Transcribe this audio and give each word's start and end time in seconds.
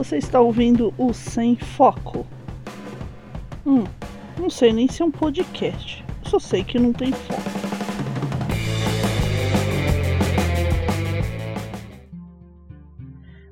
Você 0.00 0.16
está 0.16 0.40
ouvindo 0.40 0.94
o 0.96 1.12
Sem 1.12 1.56
Foco. 1.56 2.26
Hum, 3.66 3.84
não 4.38 4.48
sei 4.48 4.72
nem 4.72 4.88
se 4.88 5.02
é 5.02 5.04
um 5.04 5.10
podcast. 5.10 6.02
Só 6.22 6.38
sei 6.38 6.64
que 6.64 6.78
não 6.78 6.90
tem 6.90 7.12
foco. 7.12 7.42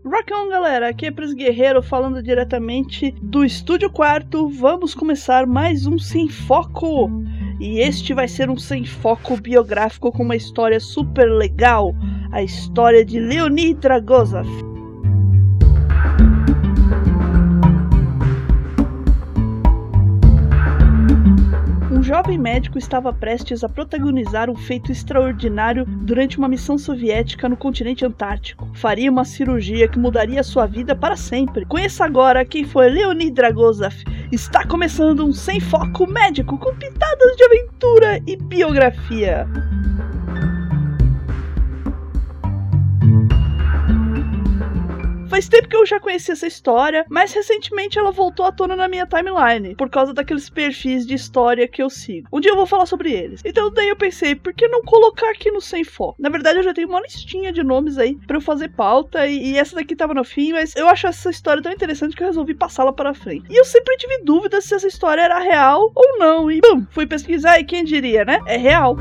Rock 0.07 0.33
on, 0.33 0.49
galera! 0.49 0.89
Aqui 0.89 1.09
é 1.09 1.11
Pris 1.11 1.35
Guerreiro 1.35 1.83
falando 1.83 2.23
diretamente 2.23 3.11
do 3.21 3.45
Estúdio 3.45 3.91
Quarto. 3.91 4.49
Vamos 4.49 4.95
começar 4.95 5.47
mais 5.47 5.87
um 5.87 5.99
Sem 5.99 6.31
Foco! 6.31 7.11
E 7.61 7.81
este 7.81 8.15
vai 8.15 8.27
ser 8.27 8.49
um 8.49 8.57
Sem 8.57 8.87
Foco 8.87 9.37
biográfico 9.37 10.11
com 10.11 10.23
uma 10.23 10.35
história 10.37 10.81
super 10.81 11.31
legal. 11.31 11.95
A 12.33 12.43
história 12.43 13.05
de 13.05 13.21
Leonid 13.21 13.75
Dragozov. 13.75 14.68
Jovem 22.09 22.39
médico 22.39 22.79
estava 22.79 23.13
prestes 23.13 23.63
a 23.63 23.69
protagonizar 23.69 24.49
um 24.49 24.57
feito 24.57 24.91
extraordinário 24.91 25.85
durante 25.85 26.39
uma 26.39 26.49
missão 26.49 26.79
soviética 26.79 27.51
no 27.51 27.57
continente 27.57 28.03
antártico. 28.03 28.67
Faria 28.73 29.11
uma 29.11 29.27
cirurgia 29.27 29.87
que 29.87 29.99
mudaria 29.99 30.43
sua 30.43 30.65
vida 30.65 30.97
para 30.97 31.17
sempre. 31.17 31.67
Conheça 31.67 32.07
agora 32.07 32.47
quem 32.47 32.65
foi 32.65 32.89
Leonid 32.89 33.33
Dragozov. 33.33 33.95
Está 34.33 34.67
começando 34.67 35.23
um 35.23 35.35
Sem 35.35 35.61
Foco 35.61 36.07
Médico 36.07 36.57
com 36.57 36.75
pitadas 36.77 37.37
de 37.37 37.45
aventura 37.45 38.23
e 38.27 38.37
biografia. 38.37 39.47
Faz 45.29 45.47
tempo 45.47 45.69
que 45.69 45.77
eu 45.77 45.85
já 45.85 46.01
conheci 46.01 46.33
essa 46.33 46.47
história, 46.47 47.05
mas 47.09 47.35
recentemente 47.35 47.99
ela 47.99 48.11
voltou 48.11 48.47
à 48.47 48.51
tona 48.51 48.75
na 48.75 48.89
minha 48.89 49.07
timeline, 49.07 49.75
por 49.75 49.91
causa 49.91 50.15
daqueles 50.15 50.49
perfis 50.49 51.07
de 51.07 51.15
história 51.15 51.69
que 51.69 51.83
eu 51.83 51.91
sigo. 51.91 52.29
Um 52.33 52.41
dia 52.41 52.51
eu 52.51 52.57
vou 52.57 52.67
falar 52.67 52.87
sobre 52.87 53.13
eles. 53.13 53.43
Então 53.45 53.71
daí 53.71 53.91
eu 53.91 53.97
pensei, 53.97 54.35
por 54.35 54.55
que 54.55 54.67
não 54.69 54.83
colocar 54.83 55.31
aqui 55.31 55.51
no 55.51 55.61
Sem 55.61 55.85
Foco? 55.85 56.17
Na 56.19 56.31
verdade 56.31 56.59
eu 56.59 56.63
já 56.63 56.73
tenho 56.73 56.89
uma 56.89 57.01
listinha 57.01 57.53
de 57.53 57.63
nomes 57.63 57.99
aí 57.99 58.17
para 58.27 58.39
eu 58.39 58.41
fazer 58.41 58.71
pauta, 58.71 59.27
e, 59.27 59.53
e, 59.53 59.59
essa 59.59 59.77
daqui 59.77 59.95
tava 59.95 60.15
no 60.15 60.25
fim, 60.25 60.53
mas 60.53 60.75
eu 60.75 60.89
acho 60.89 61.07
essa 61.07 61.29
história 61.29 61.63
tão 61.63 61.73
interessante 61.73 62.17
que 62.17 62.23
eu 62.23 62.29
resolvi 62.29 62.55
passá-la 62.55 62.93
para 62.93 63.13
frente. 63.13 63.47
E 63.51 63.61
eu 63.61 63.65
sempre 63.67 63.97
tive 63.99 64.23
dúvidas 64.25 64.65
se 64.65 64.75
essa 64.75 64.89
história 64.89 65.21
era 65.21 65.39
real 65.39 65.93
ou 65.95 66.19
não, 66.19 66.51
e 66.51 66.61
bum, 66.61 66.87
fui 66.91 67.07
pesquisar 67.07 67.61
e 67.61 67.65
quem 67.65 67.85
diria, 67.85 68.25
né? 68.25 68.41
É 68.47 68.57
real. 68.57 68.97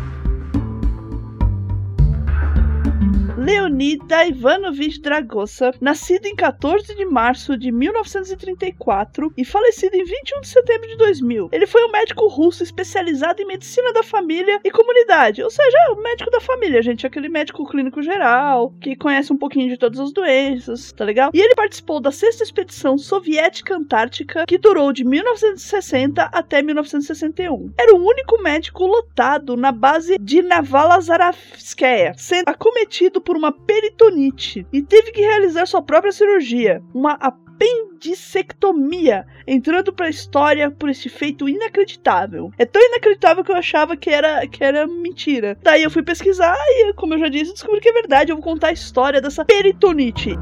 Leonida 3.48 4.26
Ivanovich 4.26 5.00
Dragosov, 5.00 5.78
nascido 5.80 6.26
em 6.26 6.36
14 6.36 6.94
de 6.94 7.06
março 7.06 7.58
de 7.58 7.72
1934 7.72 9.32
e 9.38 9.46
falecido 9.46 9.96
em 9.96 10.04
21 10.04 10.42
de 10.42 10.50
setembro 10.50 10.86
de 10.90 10.98
2000. 10.98 11.50
Ele 11.54 11.66
foi 11.66 11.82
um 11.86 11.92
médico 11.92 12.28
russo 12.28 12.62
especializado 12.62 13.42
em 13.42 13.48
medicina 13.48 13.94
da 13.94 14.04
família 14.04 14.60
e 14.66 14.70
comunidade, 14.70 15.42
ou 15.42 15.50
seja, 15.50 15.78
o 15.94 16.04
médico 16.04 16.30
da 16.30 16.42
família, 16.42 16.82
gente, 16.82 17.08
aquele 17.08 17.30
médico 17.30 17.66
clínico 17.66 18.02
geral 18.02 18.74
que 18.82 18.98
conhece 18.98 19.32
um 19.32 19.38
pouquinho 19.38 19.70
de 19.70 19.78
todas 19.78 20.02
as 20.02 20.12
doenças, 20.12 20.92
tá 20.92 21.06
legal? 21.06 21.32
E 21.34 21.40
ele 21.40 21.56
participou 21.56 22.02
da 22.02 22.12
sexta 22.12 22.44
expedição 22.44 22.98
soviética 22.98 23.78
antártica 23.78 24.46
que 24.46 24.58
durou 24.58 24.92
de 24.92 25.06
1960 25.06 26.22
até 26.34 26.62
1961. 26.62 27.72
Era 27.80 27.96
o 27.96 28.06
único 28.06 28.44
médico 28.44 28.86
lotado 28.86 29.56
na 29.56 29.72
base 29.72 30.18
de 30.20 30.42
Navalazarevskaya, 30.42 32.14
sendo 32.18 32.50
acometido 32.50 33.22
por 33.22 33.37
uma 33.38 33.52
peritonite 33.52 34.66
e 34.74 34.82
teve 34.82 35.12
que 35.12 35.22
realizar 35.22 35.66
sua 35.66 35.82
própria 35.82 36.12
cirurgia, 36.12 36.82
uma 36.94 37.14
apendicectomia, 37.14 39.26
entrando 39.46 39.94
para 39.94 40.08
a 40.08 40.10
história 40.10 40.72
por 40.72 40.90
esse 40.90 41.10
feito 41.10 41.48
inacreditável. 41.48 42.52
É 42.58 42.66
tão 42.66 42.82
inacreditável 42.82 43.44
que 43.44 43.52
eu 43.52 43.56
achava 43.56 43.96
que 43.96 44.10
era, 44.10 44.46
que 44.48 44.64
era 44.64 44.88
mentira. 44.88 45.58
Daí 45.62 45.84
eu 45.84 45.92
fui 45.92 46.04
pesquisar 46.04 46.58
e, 46.58 46.94
como 46.94 47.14
eu 47.14 47.20
já 47.20 47.30
disse, 47.30 47.54
descobri 47.54 47.80
que 47.80 47.90
é 47.90 47.94
verdade. 47.94 48.32
Eu 48.32 48.36
vou 48.36 48.44
contar 48.44 48.68
a 48.68 48.74
história 48.74 49.22
dessa 49.22 49.46
peritonite. 49.46 50.36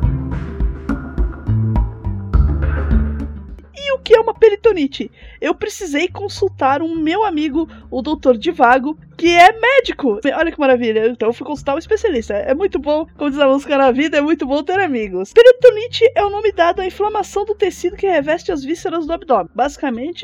Que 4.06 4.16
é 4.16 4.20
uma 4.20 4.36
peritonite. 4.36 5.12
Eu 5.42 5.56
precisei 5.56 6.08
consultar 6.08 6.84
um 6.84 6.96
meu 6.96 7.24
amigo, 7.24 7.68
o 7.90 8.04
doutor 8.04 8.38
Divago, 8.38 8.96
que 9.18 9.28
é 9.30 9.52
médico. 9.60 10.20
Olha 10.38 10.52
que 10.52 10.60
maravilha. 10.60 11.08
Então 11.08 11.30
eu 11.30 11.34
fui 11.34 11.46
consultar 11.46 11.74
um 11.74 11.80
especialista. 11.80 12.36
É 12.36 12.54
muito 12.54 12.78
bom, 12.78 13.08
como 13.18 13.32
diz 13.32 13.40
a 13.40 13.48
música 13.48 13.76
na 13.76 13.92
vida, 13.92 14.18
é 14.20 14.22
muito 14.22 14.46
bom 14.46 14.62
ter 14.62 14.80
amigos. 14.80 15.34
Peritonite 15.34 16.08
é 16.14 16.24
o 16.24 16.30
nome 16.30 16.52
dado 16.52 16.82
à 16.82 16.86
inflamação 16.86 17.44
do 17.46 17.56
tecido 17.56 17.98
que 17.98 18.08
reveste 18.08 18.52
as 18.52 18.64
vísceras 18.64 19.08
do 19.08 19.14
abdômen. 19.14 19.50
Basicamente, 19.56 20.24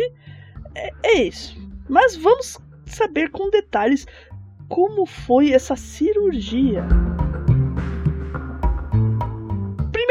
é, 0.76 0.92
é 1.04 1.24
isso. 1.24 1.58
Mas 1.90 2.16
vamos 2.16 2.60
saber 2.86 3.32
com 3.32 3.50
detalhes 3.50 4.06
como 4.70 5.08
foi 5.08 5.54
essa 5.54 5.76
cirurgia. 5.76 6.86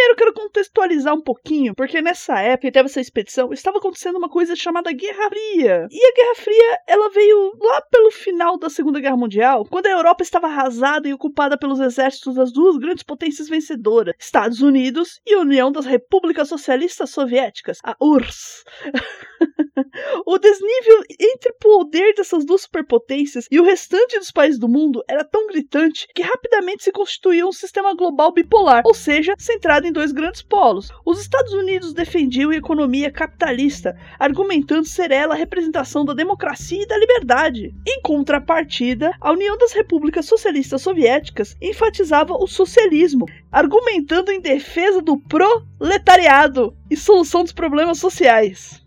Primeiro, 0.00 0.16
quero 0.16 0.32
contextualizar 0.32 1.14
um 1.14 1.20
pouquinho, 1.20 1.74
porque 1.74 2.00
nessa 2.00 2.40
época 2.40 2.68
que 2.68 2.72
teve 2.72 2.86
essa 2.86 3.02
expedição, 3.02 3.52
estava 3.52 3.76
acontecendo 3.76 4.16
uma 4.16 4.30
coisa 4.30 4.56
chamada 4.56 4.90
Guerra 4.92 5.28
Fria. 5.28 5.88
E 5.90 6.06
a 6.06 6.14
Guerra 6.14 6.34
Fria, 6.36 6.78
ela 6.86 7.10
veio 7.10 7.52
lá 7.60 7.82
pelo 7.82 8.10
final 8.10 8.58
da 8.58 8.70
Segunda 8.70 8.98
Guerra 8.98 9.18
Mundial, 9.18 9.66
quando 9.68 9.86
a 9.86 9.90
Europa 9.90 10.22
estava 10.22 10.46
arrasada 10.46 11.06
e 11.06 11.12
ocupada 11.12 11.58
pelos 11.58 11.80
exércitos 11.80 12.34
das 12.34 12.50
duas 12.50 12.78
grandes 12.78 13.02
potências 13.02 13.46
vencedoras, 13.46 14.14
Estados 14.18 14.62
Unidos 14.62 15.20
e 15.26 15.36
União 15.36 15.70
das 15.70 15.84
Repúblicas 15.84 16.48
Socialistas 16.48 17.10
Soviéticas, 17.10 17.78
a 17.84 17.94
URSS. 18.00 18.64
o 20.26 20.38
desnível 20.38 21.02
entre 21.18 21.52
o 21.52 21.58
poder 21.58 22.14
dessas 22.14 22.44
duas 22.44 22.62
superpotências 22.62 23.46
e 23.50 23.60
o 23.60 23.64
restante 23.64 24.18
dos 24.18 24.30
países 24.30 24.58
do 24.58 24.68
mundo 24.68 25.02
era 25.08 25.24
tão 25.24 25.46
gritante 25.46 26.06
que 26.14 26.22
rapidamente 26.22 26.84
se 26.84 26.92
constituiu 26.92 27.48
um 27.48 27.52
sistema 27.52 27.94
global 27.94 28.32
bipolar, 28.32 28.82
ou 28.84 28.94
seja, 28.94 29.34
centrado 29.38 29.86
em 29.86 29.89
dois 29.92 30.12
grandes 30.12 30.42
polos. 30.42 30.90
Os 31.04 31.20
Estados 31.20 31.52
Unidos 31.52 31.92
defendiam 31.92 32.50
a 32.50 32.56
economia 32.56 33.10
capitalista, 33.10 33.96
argumentando 34.18 34.84
ser 34.84 35.10
ela 35.10 35.34
a 35.34 35.38
representação 35.38 36.04
da 36.04 36.14
democracia 36.14 36.82
e 36.82 36.86
da 36.86 36.98
liberdade. 36.98 37.74
Em 37.86 38.00
contrapartida, 38.02 39.12
a 39.20 39.32
União 39.32 39.56
das 39.58 39.72
Repúblicas 39.72 40.26
Socialistas 40.26 40.82
Soviéticas 40.82 41.56
enfatizava 41.60 42.34
o 42.34 42.46
socialismo, 42.46 43.26
argumentando 43.50 44.30
em 44.30 44.40
defesa 44.40 45.00
do 45.00 45.18
proletariado 45.18 46.76
e 46.90 46.96
solução 46.96 47.42
dos 47.42 47.52
problemas 47.52 47.98
sociais 47.98 48.80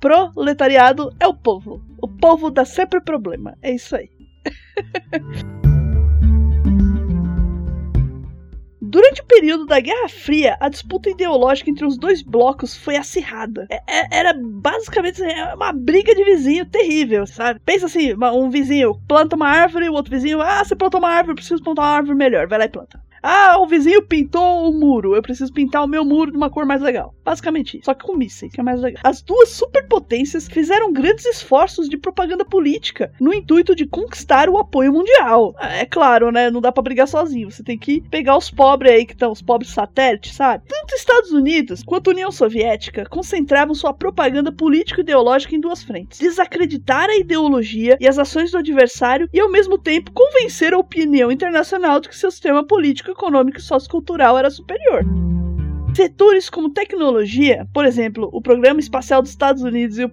proletariado 0.00 1.14
é 1.18 1.26
o 1.26 1.34
povo. 1.34 1.82
O 2.00 2.08
povo 2.08 2.50
dá 2.50 2.64
sempre 2.64 3.00
problema. 3.00 3.56
É 3.62 3.72
isso 3.72 3.96
aí. 3.96 4.08
Durante 8.90 9.20
o 9.20 9.26
período 9.26 9.66
da 9.66 9.80
Guerra 9.80 10.08
Fria, 10.08 10.56
a 10.58 10.70
disputa 10.70 11.10
ideológica 11.10 11.68
entre 11.68 11.84
os 11.84 11.98
dois 11.98 12.22
blocos 12.22 12.74
foi 12.74 12.96
acirrada. 12.96 13.66
É, 13.68 13.82
é, 13.86 14.18
era 14.18 14.32
basicamente 14.32 15.22
assim, 15.22 15.54
uma 15.54 15.74
briga 15.74 16.14
de 16.14 16.24
vizinho 16.24 16.64
terrível, 16.64 17.26
sabe? 17.26 17.60
Pensa 17.66 17.84
assim, 17.84 18.14
um 18.14 18.48
vizinho 18.48 18.98
planta 19.06 19.36
uma 19.36 19.46
árvore, 19.46 19.90
o 19.90 19.92
outro 19.92 20.10
vizinho, 20.10 20.40
ah, 20.40 20.64
você 20.64 20.74
plantou 20.74 21.00
uma 21.00 21.10
árvore, 21.10 21.34
preciso 21.34 21.62
plantar 21.62 21.82
uma 21.82 21.96
árvore 21.96 22.16
melhor, 22.16 22.48
vai 22.48 22.60
lá 22.60 22.64
e 22.64 22.70
planta. 22.70 22.98
Ah, 23.22 23.58
o 23.58 23.66
vizinho 23.66 24.02
pintou 24.02 24.68
o 24.68 24.72
muro. 24.72 25.14
Eu 25.14 25.22
preciso 25.22 25.52
pintar 25.52 25.84
o 25.84 25.88
meu 25.88 26.04
muro 26.04 26.30
de 26.30 26.36
uma 26.36 26.50
cor 26.50 26.64
mais 26.64 26.80
legal. 26.80 27.14
Basicamente 27.24 27.76
isso. 27.76 27.86
Só 27.86 27.94
que 27.94 28.04
com 28.04 28.16
mísseis, 28.16 28.52
que 28.52 28.60
é 28.60 28.62
mais 28.64 28.80
legal. 28.80 29.02
As 29.04 29.22
duas 29.22 29.50
superpotências 29.50 30.48
fizeram 30.48 30.92
grandes 30.92 31.24
esforços 31.26 31.88
de 31.88 31.96
propaganda 31.96 32.44
política 32.44 33.12
no 33.20 33.34
intuito 33.34 33.74
de 33.74 33.86
conquistar 33.86 34.48
o 34.48 34.58
apoio 34.58 34.92
mundial. 34.92 35.54
É 35.60 35.84
claro, 35.84 36.30
né? 36.30 36.50
Não 36.50 36.60
dá 36.60 36.72
para 36.72 36.82
brigar 36.82 37.08
sozinho. 37.08 37.50
Você 37.50 37.62
tem 37.62 37.78
que 37.78 38.00
pegar 38.08 38.36
os 38.36 38.50
pobres 38.50 38.92
aí 38.92 39.06
que 39.06 39.12
estão, 39.12 39.32
os 39.32 39.42
pobres 39.42 39.70
satélites, 39.70 40.34
sabe? 40.34 40.64
Tanto 40.68 40.94
Estados 40.94 41.32
Unidos 41.32 41.82
quanto 41.82 42.10
União 42.10 42.30
Soviética 42.30 43.04
concentravam 43.08 43.74
sua 43.74 43.92
propaganda 43.92 44.52
político-ideológica 44.52 45.54
em 45.54 45.60
duas 45.60 45.82
frentes: 45.82 46.18
desacreditar 46.18 47.08
a 47.10 47.16
ideologia 47.16 47.96
e 48.00 48.08
as 48.08 48.18
ações 48.18 48.50
do 48.50 48.58
adversário 48.58 49.28
e, 49.32 49.40
ao 49.40 49.50
mesmo 49.50 49.78
tempo, 49.78 50.12
convencer 50.12 50.72
a 50.72 50.78
opinião 50.78 51.30
internacional 51.30 52.00
de 52.00 52.08
que 52.08 52.16
seu 52.16 52.30
sistema 52.30 52.64
político 52.64 53.07
econômico 53.12 53.58
e 53.58 53.62
sociocultural 53.62 54.38
era 54.38 54.50
superior. 54.50 55.04
Setores 55.98 56.48
como 56.48 56.70
tecnologia, 56.70 57.66
por 57.74 57.84
exemplo, 57.84 58.30
o 58.32 58.40
Programa 58.40 58.78
Espacial 58.78 59.20
dos 59.20 59.32
Estados 59.32 59.64
Unidos 59.64 59.98
e 59.98 60.04
o, 60.04 60.12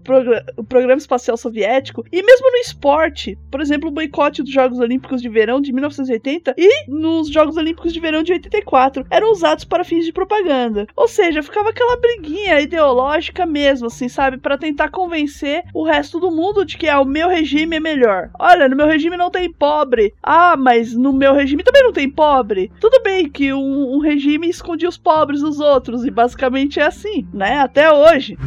o, 0.58 0.64
Programa 0.64 0.98
Espacial 0.98 1.38
Soviético, 1.38 2.04
e 2.12 2.24
mesmo 2.24 2.50
no 2.50 2.58
esporte, 2.58 3.38
por 3.52 3.62
exemplo, 3.62 3.90
o 3.90 3.92
boicote 3.92 4.42
dos 4.42 4.52
Jogos 4.52 4.80
Olímpicos 4.80 5.22
de 5.22 5.30
Verão 5.30 5.62
de 5.62 5.72
1980 5.72 6.56
e 6.58 6.90
nos 6.90 7.30
Jogos 7.30 7.56
Olímpicos 7.56 7.94
de 7.94 8.00
Verão 8.00 8.24
de 8.24 8.34
84, 8.34 9.06
eram 9.12 9.32
usados 9.32 9.64
para 9.64 9.84
fins 9.84 10.06
de 10.06 10.12
propaganda. 10.12 10.88
Ou 10.96 11.08
seja, 11.08 11.44
ficava 11.44 11.70
aquela 11.70 11.98
briguinha 11.98 12.60
ideológica 12.60 13.46
mesmo, 13.46 13.86
assim, 13.86 14.10
sabe, 14.10 14.38
para 14.40 14.58
tentar 14.58 14.90
convencer 14.90 15.66
o 15.72 15.84
resto 15.84 16.20
do 16.20 16.31
mundo 16.31 16.66
de 16.66 16.78
que 16.78 16.90
ah, 16.90 17.00
o 17.00 17.06
meu 17.06 17.30
regime 17.30 17.76
é 17.76 17.80
melhor. 17.80 18.31
Olha, 18.40 18.68
no 18.68 18.76
meu 18.76 18.88
regime 18.88 19.18
não 19.18 19.30
tem 19.30 19.54
pobre. 19.54 20.16
Ah, 20.24 20.58
mas 20.58 20.96
no 20.96 21.14
meu 21.14 21.36
regime 21.36 21.62
também 21.62 21.84
não 21.84 21.94
tem 21.94 22.10
pobre. 22.10 22.72
Tudo 22.80 23.04
bem 23.04 23.30
que 23.30 23.54
um, 23.54 23.94
um 23.94 24.00
regime 24.00 24.50
escondia 24.50 24.90
os 24.90 24.98
pobres 24.98 25.42
dos 25.42 25.60
outros 25.60 25.75
outros, 25.75 26.06
e 26.06 26.12
basicamente 26.12 26.80
é 26.80 26.86
assim, 26.86 27.27
né? 27.33 27.60
Até 27.60 27.92
hoje. 27.92 28.38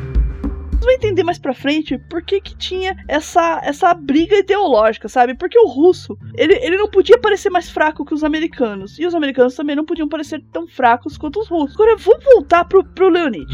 Vai 0.82 0.94
entender 0.94 1.24
mais 1.24 1.38
pra 1.38 1.52
frente 1.52 1.98
por 2.08 2.22
que, 2.22 2.40
que 2.40 2.56
tinha 2.56 2.96
essa, 3.08 3.60
essa 3.64 3.92
briga 3.92 4.36
ideológica, 4.36 5.08
sabe? 5.08 5.34
Porque 5.34 5.58
o 5.58 5.66
russo, 5.66 6.16
ele, 6.34 6.54
ele 6.54 6.76
não 6.76 6.88
podia 6.88 7.18
parecer 7.18 7.50
mais 7.50 7.68
fraco 7.68 8.04
que 8.04 8.14
os 8.14 8.22
americanos. 8.22 8.98
E 8.98 9.04
os 9.04 9.14
americanos 9.14 9.54
também 9.54 9.74
não 9.74 9.84
podiam 9.84 10.08
parecer 10.08 10.42
tão 10.52 10.66
fracos 10.68 11.18
quanto 11.18 11.40
os 11.40 11.48
russos. 11.48 11.74
Agora, 11.74 11.96
vamos 11.96 12.24
voltar 12.24 12.64
pro, 12.64 12.84
pro 12.84 13.08
Leonid. 13.08 13.52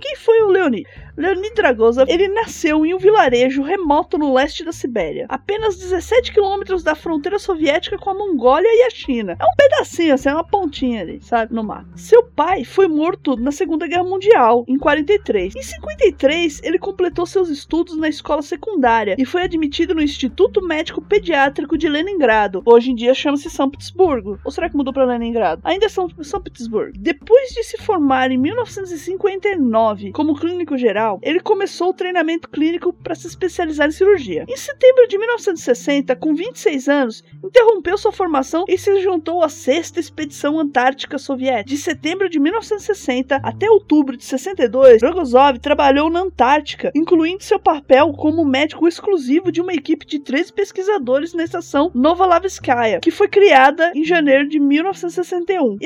Quem 0.00 0.16
foi 0.16 0.42
o 0.42 0.48
Leonid? 0.48 0.84
Leonid 1.16 1.54
Dragozov, 1.54 2.10
ele 2.10 2.28
nasceu 2.28 2.86
em 2.86 2.94
um 2.94 2.98
vilarejo 2.98 3.62
remoto 3.62 4.16
no 4.16 4.32
leste 4.32 4.64
da 4.64 4.72
Sibéria, 4.72 5.26
apenas 5.28 5.76
17 5.76 6.32
quilômetros 6.32 6.82
da 6.82 6.94
fronteira 6.94 7.38
soviética 7.38 7.98
com 7.98 8.10
a 8.10 8.14
Mongólia 8.14 8.68
e 8.68 8.82
a 8.86 8.90
China. 8.90 9.36
É 9.38 9.44
um 9.44 9.56
pedacinho, 9.56 10.14
assim, 10.14 10.30
é 10.30 10.34
uma 10.34 10.44
pontinha 10.44 11.02
ali, 11.02 11.20
sabe, 11.22 11.54
no 11.54 11.62
mar. 11.62 11.84
Seu 11.94 12.22
pai 12.22 12.64
foi 12.64 12.88
morto 12.88 13.36
na 13.36 13.52
Segunda 13.52 13.86
Guerra 13.86 14.04
Mundial, 14.04 14.64
em 14.66 14.78
43. 14.78 15.54
Em 15.54 15.62
53, 15.62 16.62
ele 16.62 16.78
completou 16.78 17.26
seus 17.26 17.50
estudos 17.50 17.96
na 17.96 18.08
escola 18.08 18.40
secundária 18.40 19.14
e 19.18 19.26
foi 19.26 19.42
admitido 19.42 19.94
no 19.94 20.02
Instituto 20.02 20.66
Médico 20.66 21.02
Pediátrico 21.02 21.76
de 21.76 21.88
Leningrado. 21.88 22.62
Hoje 22.64 22.90
em 22.90 22.94
dia 22.94 23.12
chama-se 23.12 23.50
São 23.50 23.68
Petersburgo. 23.68 24.38
Ou 24.44 24.50
será 24.50 24.70
que 24.70 24.76
mudou 24.76 24.94
para 24.94 25.04
Leningrado? 25.04 25.60
Ainda 25.64 25.86
é 25.86 25.88
São, 25.90 26.08
São 26.22 26.40
Petersburgo. 26.40 26.92
Depois 26.96 27.50
de 27.50 27.64
se 27.64 27.76
formar 27.76 28.30
em 28.30 28.38
1959 28.38 30.12
como 30.12 30.34
clínico 30.34 30.78
geral, 30.78 31.01
ele 31.22 31.40
começou 31.40 31.90
o 31.90 31.94
treinamento 31.94 32.48
clínico 32.48 32.92
para 32.92 33.14
se 33.14 33.26
especializar 33.26 33.88
em 33.88 33.92
cirurgia. 33.92 34.44
Em 34.48 34.56
setembro 34.56 35.06
de 35.08 35.18
1960, 35.18 36.16
com 36.16 36.34
26 36.34 36.88
anos, 36.88 37.24
interrompeu 37.44 37.98
sua 37.98 38.12
formação 38.12 38.64
e 38.68 38.78
se 38.78 39.00
juntou 39.00 39.42
à 39.42 39.48
sexta 39.48 40.00
expedição 40.00 40.58
antártica 40.58 41.18
soviética. 41.18 41.64
De 41.64 41.76
setembro 41.76 42.28
de 42.28 42.38
1960 42.38 43.40
até 43.42 43.70
outubro 43.70 44.16
de 44.16 44.24
62, 44.24 45.02
Rogozov 45.02 45.58
trabalhou 45.58 46.10
na 46.10 46.20
Antártica, 46.20 46.90
incluindo 46.94 47.42
seu 47.42 47.58
papel 47.58 48.12
como 48.12 48.44
médico 48.44 48.86
exclusivo 48.86 49.50
de 49.50 49.60
uma 49.60 49.72
equipe 49.72 50.06
de 50.06 50.18
13 50.18 50.52
pesquisadores 50.52 51.34
na 51.34 51.44
estação 51.44 51.90
Novolavskaya, 51.94 53.00
que 53.00 53.10
foi 53.10 53.28
criada 53.28 53.92
em 53.94 54.04
janeiro 54.04 54.48
de 54.48 54.58
1961. 54.58 55.78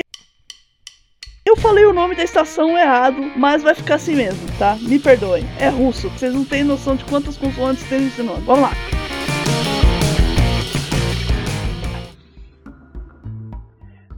Eu 1.47 1.55
falei 1.55 1.85
o 1.85 1.93
nome 1.93 2.13
da 2.13 2.25
estação 2.25 2.77
errado, 2.77 3.31
mas 3.37 3.63
vai 3.63 3.73
ficar 3.73 3.95
assim 3.95 4.15
mesmo, 4.15 4.45
tá? 4.59 4.75
Me 4.81 4.99
perdoem. 4.99 5.45
É 5.57 5.69
russo. 5.69 6.09
Vocês 6.09 6.33
não 6.33 6.43
têm 6.43 6.61
noção 6.61 6.97
de 6.97 7.05
quantas 7.05 7.37
consoantes 7.37 7.87
tem 7.87 8.01
nesse 8.01 8.21
nome. 8.21 8.43
Vamos 8.43 8.63
lá. 8.63 8.71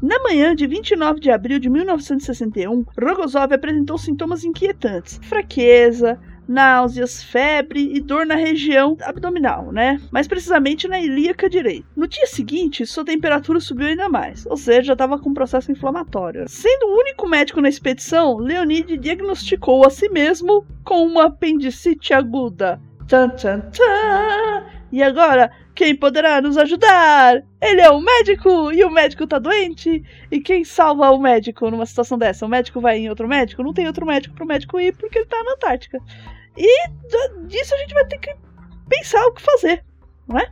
Na 0.02 0.18
manhã 0.24 0.56
de 0.56 0.66
29 0.66 1.20
de 1.20 1.30
abril 1.30 1.60
de 1.60 1.70
1961, 1.70 2.84
Rogozov 3.00 3.54
apresentou 3.54 4.00
sintomas 4.00 4.44
inquietantes: 4.44 5.20
fraqueza, 5.22 6.20
náuseas, 6.50 7.22
febre 7.22 7.96
e 7.96 8.02
dor 8.02 8.26
na 8.26 8.36
região 8.36 8.98
abdominal, 9.04 9.72
né? 9.72 10.02
Mais 10.12 10.28
precisamente 10.28 10.88
na 10.88 11.00
ilíaca 11.00 11.48
direita. 11.48 11.88
No 11.96 12.08
dia 12.08 12.26
seguinte, 12.26 12.86
sua 12.86 13.06
temperatura 13.06 13.60
subiu 13.60 13.88
ainda 13.88 14.10
mais, 14.10 14.46
ou 14.48 14.58
seja, 14.58 14.90
já 14.90 14.94
estava 14.94 15.20
com 15.20 15.34
processo 15.34 15.72
inflamatório. 15.72 16.46
Sendo 16.48 16.88
o 16.88 17.00
único 17.00 17.28
médico 17.28 17.62
na 17.62 17.70
expedição, 17.70 18.38
Leonid 18.38 18.98
diagnosticou 18.98 19.86
a 19.86 19.92
si 19.92 20.10
mesmo 20.10 20.66
com 20.84 21.06
uma 21.06 21.26
apendicite 21.26 22.14
aguda. 22.14 22.82
Tan, 23.08 23.30
tan, 23.30 23.60
tan. 23.60 24.66
E 24.92 25.04
agora, 25.04 25.52
quem 25.76 25.96
poderá 25.96 26.42
nos 26.42 26.58
ajudar? 26.58 27.44
Ele 27.62 27.82
é 27.82 27.92
um 27.92 28.02
médico 28.02 28.72
e 28.72 28.84
o 28.84 28.90
médico 28.90 29.28
tá 29.28 29.38
doente. 29.38 30.04
E 30.32 30.40
quem 30.42 30.64
salva 30.64 31.12
o 31.12 31.20
médico 31.20 31.70
numa 31.70 31.86
situação 31.86 32.18
dessa? 32.18 32.46
O 32.46 32.50
médico 32.50 32.82
vai 32.82 32.98
em 32.98 33.10
outro 33.10 33.28
médico? 33.28 33.64
Não 33.64 33.74
tem 33.74 33.86
outro 33.86 34.06
médico 34.06 34.34
pro 34.34 34.48
médico 34.48 34.80
ir 34.80 34.96
porque 34.96 35.20
ele 35.20 35.28
tá 35.28 35.42
na 35.44 35.54
Antártica. 35.54 36.00
E 36.58 36.90
disso 37.48 37.74
a 37.74 37.78
gente 37.78 37.94
vai 37.94 38.06
ter 38.06 38.18
que 38.20 38.36
pensar 38.88 39.26
o 39.26 39.34
que 39.34 39.42
fazer, 39.42 39.84
não 40.28 40.38
é? 40.38 40.52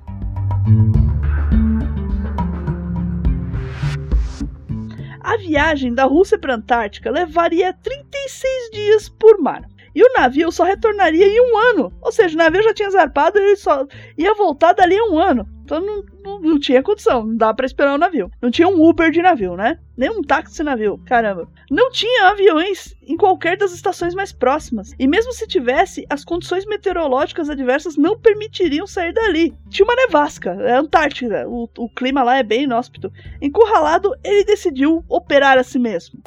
A 5.22 5.36
viagem 5.38 5.94
da 5.94 6.06
Rússia 6.06 6.40
para 6.40 6.54
a 6.54 6.58
Antártica 6.58 7.12
levaria 7.12 7.74
36 7.74 8.72
dias 8.72 9.10
por 9.10 9.38
mar. 9.40 9.68
E 9.94 10.02
o 10.02 10.14
navio 10.14 10.52
só 10.52 10.64
retornaria 10.64 11.26
em 11.26 11.42
um 11.42 11.58
ano. 11.58 11.94
Ou 12.02 12.12
seja, 12.12 12.36
o 12.36 12.38
navio 12.38 12.64
já 12.64 12.74
tinha 12.74 12.90
zarpado 12.90 13.38
e 13.38 13.42
ele 13.42 13.56
só 13.56 13.86
ia 14.18 14.34
voltar 14.36 14.74
dali 14.74 14.98
a 14.98 15.04
um 15.06 15.20
ano. 15.20 15.46
Então 15.64 15.82
não, 15.82 16.06
não, 16.28 16.40
não 16.42 16.60
tinha 16.60 16.84
condição, 16.84 17.26
não 17.26 17.36
dá 17.36 17.54
para 17.54 17.66
esperar 17.66 17.96
o 17.96 17.98
navio. 17.98 18.30
Não 18.42 18.52
tinha 18.52 18.68
um 18.68 18.82
Uber 18.88 19.10
de 19.10 19.22
navio, 19.22 19.56
né? 19.56 19.80
Nem 19.96 20.10
um 20.10 20.22
táxi 20.22 20.58
de 20.58 20.64
navio, 20.64 21.00
caramba. 21.06 21.48
Não 21.72 21.90
tinha 21.90 22.28
aviões 22.28 22.96
em 23.02 23.18
qualquer 23.18 23.58
das 23.58 23.74
estações 23.74 24.14
mais 24.14 24.32
próximas. 24.32 24.94
E 25.00 25.08
mesmo 25.08 25.32
se 25.32 25.48
tivesse, 25.48 26.06
as 26.10 26.24
condições 26.24 26.66
meteorológicas 26.66 27.50
adversas 27.50 27.96
não 27.96 28.20
permitiriam 28.20 28.86
sair 28.86 29.14
dali. 29.14 29.56
Tinha 29.70 29.86
uma 29.86 29.96
nevasca, 29.96 30.52
é 30.62 30.76
Antártida, 30.76 31.48
o, 31.48 31.70
o 31.78 31.90
clima 31.90 32.22
lá 32.22 32.38
é 32.38 32.44
bem 32.44 32.64
inóspito. 32.64 33.12
Encurralado, 33.42 34.14
ele 34.24 34.44
decidiu 34.44 35.04
operar 35.08 35.58
a 35.58 35.64
si 35.64 35.80
mesmo. 35.80 36.20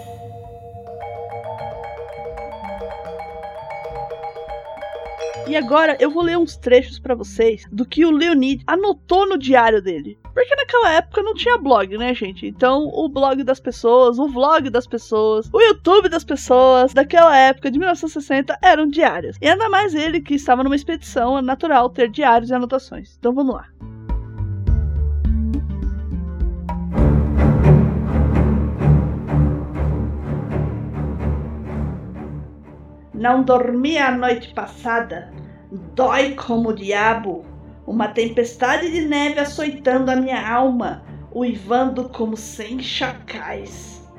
E 5.47 5.57
agora 5.57 5.97
eu 5.99 6.11
vou 6.11 6.23
ler 6.23 6.39
uns 6.39 6.57
trechos 6.57 6.99
para 6.99 7.15
vocês 7.15 7.65
do 7.73 7.85
que 7.85 8.05
o 8.05 8.11
Leonid 8.11 8.63
anotou 8.67 9.29
no 9.29 9.37
diário 9.37 9.83
dele. 9.83 10.19
Porque 10.33 10.55
naquela 10.55 10.93
época 10.93 11.23
não 11.23 11.35
tinha 11.35 11.59
blog, 11.59 11.99
né, 11.99 12.15
gente? 12.15 12.47
Então, 12.47 12.89
o 12.93 13.09
blog 13.09 13.43
das 13.43 13.59
pessoas, 13.59 14.19
o 14.19 14.29
vlog 14.29 14.71
das 14.71 14.87
pessoas, 14.87 15.51
o 15.53 15.61
YouTube 15.61 16.09
das 16.09 16.25
pessoas 16.25 16.95
daquela 16.95 17.37
época 17.37 17.71
de 17.71 17.79
1960 17.79 18.57
eram 18.63 18.87
diários. 18.87 19.37
E 19.41 19.49
ainda 19.49 19.69
mais 19.69 19.95
ele 19.95 20.21
que 20.21 20.35
estava 20.35 20.63
numa 20.63 20.77
expedição, 20.77 21.39
é 21.39 21.43
natural 21.43 21.91
ter 21.91 22.09
diários 22.09 22.51
e 22.51 22.55
anotações. 22.55 23.17
Então 23.19 23.35
vamos 23.35 23.55
lá. 23.55 23.67
Não 33.21 33.43
dormi 33.43 33.99
a 33.99 34.11
noite 34.11 34.55
passada 34.55 35.31
Dói 35.95 36.35
como 36.37 36.71
o 36.71 36.75
diabo, 36.75 37.45
uma 37.87 38.09
tempestade 38.09 38.91
de 38.91 39.03
neve 39.03 39.39
açoitando 39.39 40.11
a 40.11 40.17
minha 40.17 40.51
alma, 40.51 41.05
uivando 41.31 42.09
como 42.09 42.35
cem 42.35 42.81
chacais. 42.81 44.11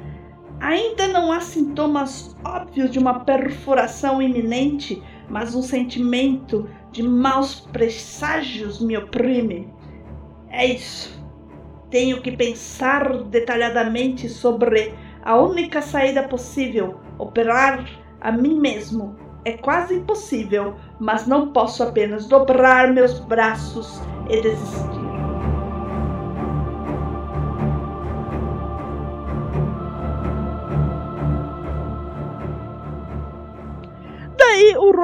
Ainda 0.59 1.07
não 1.07 1.31
há 1.31 1.39
sintomas 1.39 2.37
óbvios 2.45 2.92
de 2.92 2.99
uma 2.99 3.21
perfuração 3.21 4.21
iminente, 4.21 5.02
mas 5.28 5.56
um 5.56 5.64
sentimento 5.64 6.69
de 6.92 7.02
maus 7.02 7.59
presságios 7.59 8.80
me 8.80 8.95
oprime. 8.95 9.68
É 10.47 10.64
isso. 10.64 11.19
Tenho 11.90 12.21
que 12.21 12.37
pensar 12.37 13.23
detalhadamente 13.23 14.30
sobre 14.30 14.94
a 15.23 15.35
única 15.35 15.81
saída 15.81 16.21
possível, 16.21 16.99
operar 17.18 18.01
a 18.21 18.31
mim 18.31 18.59
mesmo 18.59 19.16
é 19.44 19.54
quase 19.54 19.95
impossível, 19.95 20.75
mas 20.99 21.25
não 21.25 21.51
posso 21.51 21.81
apenas 21.81 22.28
dobrar 22.28 22.94
meus 22.94 23.19
braços 23.19 23.99
e 24.30 24.40
desistir. 24.40 25.01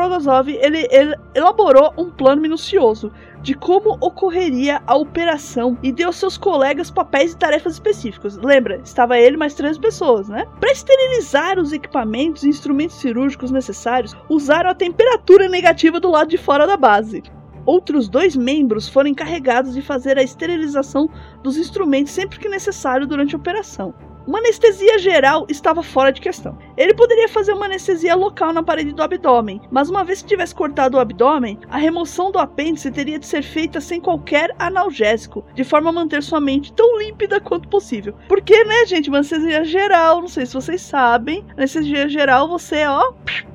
Rogozov 0.08 0.50
ele, 0.50 0.88
ele 0.90 1.16
elaborou 1.36 1.94
um 1.98 2.10
plano 2.10 2.42
minucioso 2.42 3.12
de 3.42 3.54
como 3.54 3.98
ocorreria 4.02 4.82
a 4.88 4.96
operação 4.96 5.78
e 5.84 5.92
deu 5.92 6.08
aos 6.08 6.16
seus 6.16 6.38
colegas 6.38 6.90
papéis 6.90 7.34
e 7.34 7.38
tarefas 7.38 7.74
específicos. 7.74 8.38
Lembra, 8.38 8.82
estava 8.84 9.18
ele 9.18 9.38
mais 9.38 9.54
três 9.54 9.78
pessoas, 9.78 10.28
né? 10.28 10.48
Para 10.60 10.72
esterilizar 10.72 11.60
os 11.60 11.72
equipamentos 11.72 12.44
e 12.44 12.50
instrumentos 12.50 12.96
cirúrgicos 12.98 13.52
necessários, 13.52 14.16
usaram 14.30 14.70
a 14.70 14.76
temperatura 14.76 15.48
negativa 15.48 16.00
do 16.00 16.10
lado 16.10 16.30
de 16.30 16.38
fora 16.38 16.66
da 16.66 16.78
base. 16.78 17.24
Outros 17.66 18.08
dois 18.08 18.36
membros 18.36 18.88
foram 18.88 19.10
encarregados 19.10 19.74
de 19.74 19.82
fazer 19.82 20.18
a 20.18 20.24
esterilização 20.24 21.10
dos 21.44 21.58
instrumentos 21.58 22.14
sempre 22.14 22.40
que 22.40 22.48
necessário 22.48 23.06
durante 23.06 23.36
a 23.36 23.38
operação. 23.38 23.94
Uma 24.28 24.40
anestesia 24.40 25.00
geral 25.00 25.46
estava 25.48 25.82
fora 25.82 26.12
de 26.12 26.20
questão. 26.20 26.58
Ele 26.76 26.94
poderia 26.94 27.30
fazer 27.30 27.54
uma 27.54 27.66
anestesia 27.66 28.14
local 28.14 28.52
na 28.52 28.62
parede 28.62 28.92
do 28.92 29.02
abdômen, 29.02 29.62
mas 29.72 29.90
uma 29.90 30.04
vez 30.04 30.22
que 30.22 30.28
tivesse 30.28 30.54
cortado 30.54 30.98
o 30.98 31.00
abdômen, 31.00 31.58
a 31.70 31.78
remoção 31.78 32.30
do 32.30 32.38
apêndice 32.38 32.92
teria 32.92 33.18
de 33.18 33.26
ser 33.26 33.42
feita 33.42 33.80
sem 33.80 34.02
qualquer 34.02 34.54
analgésico, 34.60 35.46
de 35.56 35.64
forma 35.64 35.92
a 35.92 35.94
manter 35.94 36.22
sua 36.22 36.42
mente 36.42 36.74
tão 36.74 37.00
límpida 37.00 37.40
quanto 37.40 37.70
possível. 37.70 38.16
Porque, 38.28 38.66
né, 38.66 38.86
gente, 38.86 39.08
uma 39.08 39.20
anestesia 39.20 39.64
geral, 39.64 40.20
não 40.20 40.28
sei 40.28 40.46
se 40.46 40.54
vocês 40.54 40.82
sabem, 40.82 41.46
anestesia 41.56 42.10
geral 42.10 42.50
você, 42.50 42.86
ó, 42.86 43.14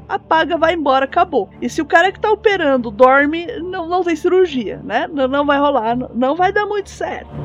apaga, 0.08 0.56
vai 0.56 0.72
embora, 0.72 1.04
acabou. 1.04 1.50
E 1.60 1.68
se 1.68 1.82
o 1.82 1.86
cara 1.86 2.10
que 2.10 2.18
tá 2.18 2.32
operando 2.32 2.90
dorme, 2.90 3.46
não, 3.60 3.86
não 3.86 4.02
tem 4.02 4.16
cirurgia, 4.16 4.80
né? 4.82 5.06
Não, 5.06 5.28
não 5.28 5.44
vai 5.44 5.58
rolar, 5.58 5.94
não, 5.94 6.10
não 6.14 6.34
vai 6.34 6.50
dar 6.50 6.64
muito 6.64 6.88
certo. 6.88 7.41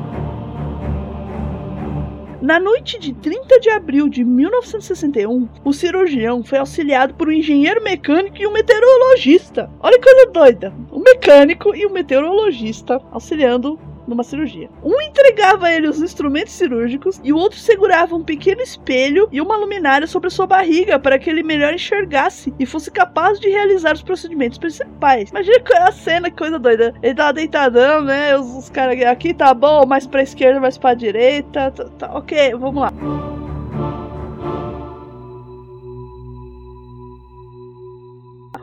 Na 2.40 2.60
noite 2.60 3.00
de 3.00 3.12
30 3.14 3.58
de 3.58 3.68
abril 3.68 4.08
de 4.08 4.22
1961, 4.22 5.48
o 5.64 5.72
cirurgião 5.72 6.44
foi 6.44 6.58
auxiliado 6.58 7.12
por 7.14 7.26
um 7.26 7.32
engenheiro 7.32 7.82
mecânico 7.82 8.36
e 8.38 8.46
um 8.46 8.52
meteorologista. 8.52 9.68
Olha 9.80 9.98
que 9.98 10.08
coisa 10.08 10.30
doida! 10.30 10.72
Um 10.92 11.00
mecânico 11.00 11.74
e 11.74 11.84
um 11.84 11.90
meteorologista 11.90 13.02
auxiliando 13.10 13.76
numa 14.08 14.24
cirurgia. 14.24 14.70
Um 14.82 15.00
entregava 15.00 15.66
a 15.66 15.72
ele 15.72 15.88
os 15.88 16.00
instrumentos 16.00 16.52
cirúrgicos 16.52 17.20
e 17.22 17.32
o 17.32 17.36
outro 17.36 17.58
segurava 17.58 18.14
um 18.14 18.24
pequeno 18.24 18.62
espelho 18.62 19.28
e 19.30 19.40
uma 19.40 19.56
luminária 19.56 20.06
sobre 20.06 20.30
sua 20.30 20.46
barriga 20.46 20.98
para 20.98 21.18
que 21.18 21.28
ele 21.28 21.42
melhor 21.42 21.74
enxergasse 21.74 22.52
e 22.58 22.66
fosse 22.66 22.90
capaz 22.90 23.38
de 23.38 23.48
realizar 23.48 23.94
os 23.94 24.02
procedimentos 24.02 24.58
principais. 24.58 25.30
Imagina 25.30 25.58
a 25.86 25.92
cena, 25.92 26.30
que 26.30 26.36
coisa 26.36 26.58
doida. 26.58 26.94
Ele 27.02 27.14
tava 27.14 27.32
deitadão, 27.32 28.02
né? 28.02 28.36
Os, 28.36 28.46
os 28.54 28.70
caras 28.70 29.00
aqui 29.02 29.34
tá 29.34 29.52
bom, 29.52 29.86
mais 29.86 30.06
pra 30.06 30.22
esquerda, 30.22 30.60
mais 30.60 30.78
pra 30.78 30.94
direita. 30.94 31.70
Tá, 31.70 31.84
tá, 31.98 32.16
ok, 32.16 32.54
vamos 32.54 32.82
lá. 32.82 33.47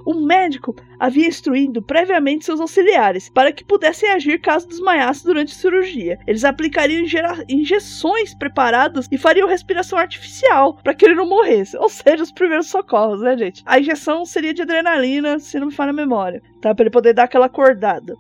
O 0.06 0.14
médico 0.14 0.76
havia 1.00 1.28
instruído 1.28 1.82
previamente 1.82 2.46
seus 2.46 2.62
auxiliares 2.62 3.30
para 3.30 3.52
que 3.52 3.64
pudessem 3.64 4.10
agir 4.10 4.40
caso 4.40 4.68
desmaiasse 4.68 5.26
durante 5.26 5.52
a 5.52 5.58
cirurgia. 5.58 6.20
Eles 6.28 6.44
aplicariam 6.44 7.06
injeções 7.50 8.36
preparadas 8.36 9.08
e 9.12 9.18
fariam 9.18 9.48
respiração 9.48 9.98
artificial 9.98 10.76
para 10.84 10.94
que 10.94 11.06
ele 11.06 11.16
não 11.16 11.28
morresse. 11.28 11.76
Ou 11.78 11.90
seja, 11.90 12.24
os 12.24 12.32
primeiros 12.32 12.68
socorros, 12.68 13.22
né, 13.22 13.36
gente? 13.38 13.64
A 13.66 13.80
injeção 13.80 14.26
seria 14.26 14.54
de 14.54 14.62
adrenalina, 14.62 15.40
se 15.40 15.60
não 15.60 15.68
me 15.68 15.74
falha 15.74 15.90
a 15.90 15.94
memória, 15.94 16.42
tá? 16.62 16.74
Para 16.74 16.84
ele 16.84 16.92
poder 16.92 17.14
dar 17.14 17.24
aquela 17.24 17.48
acordada. 17.48 18.16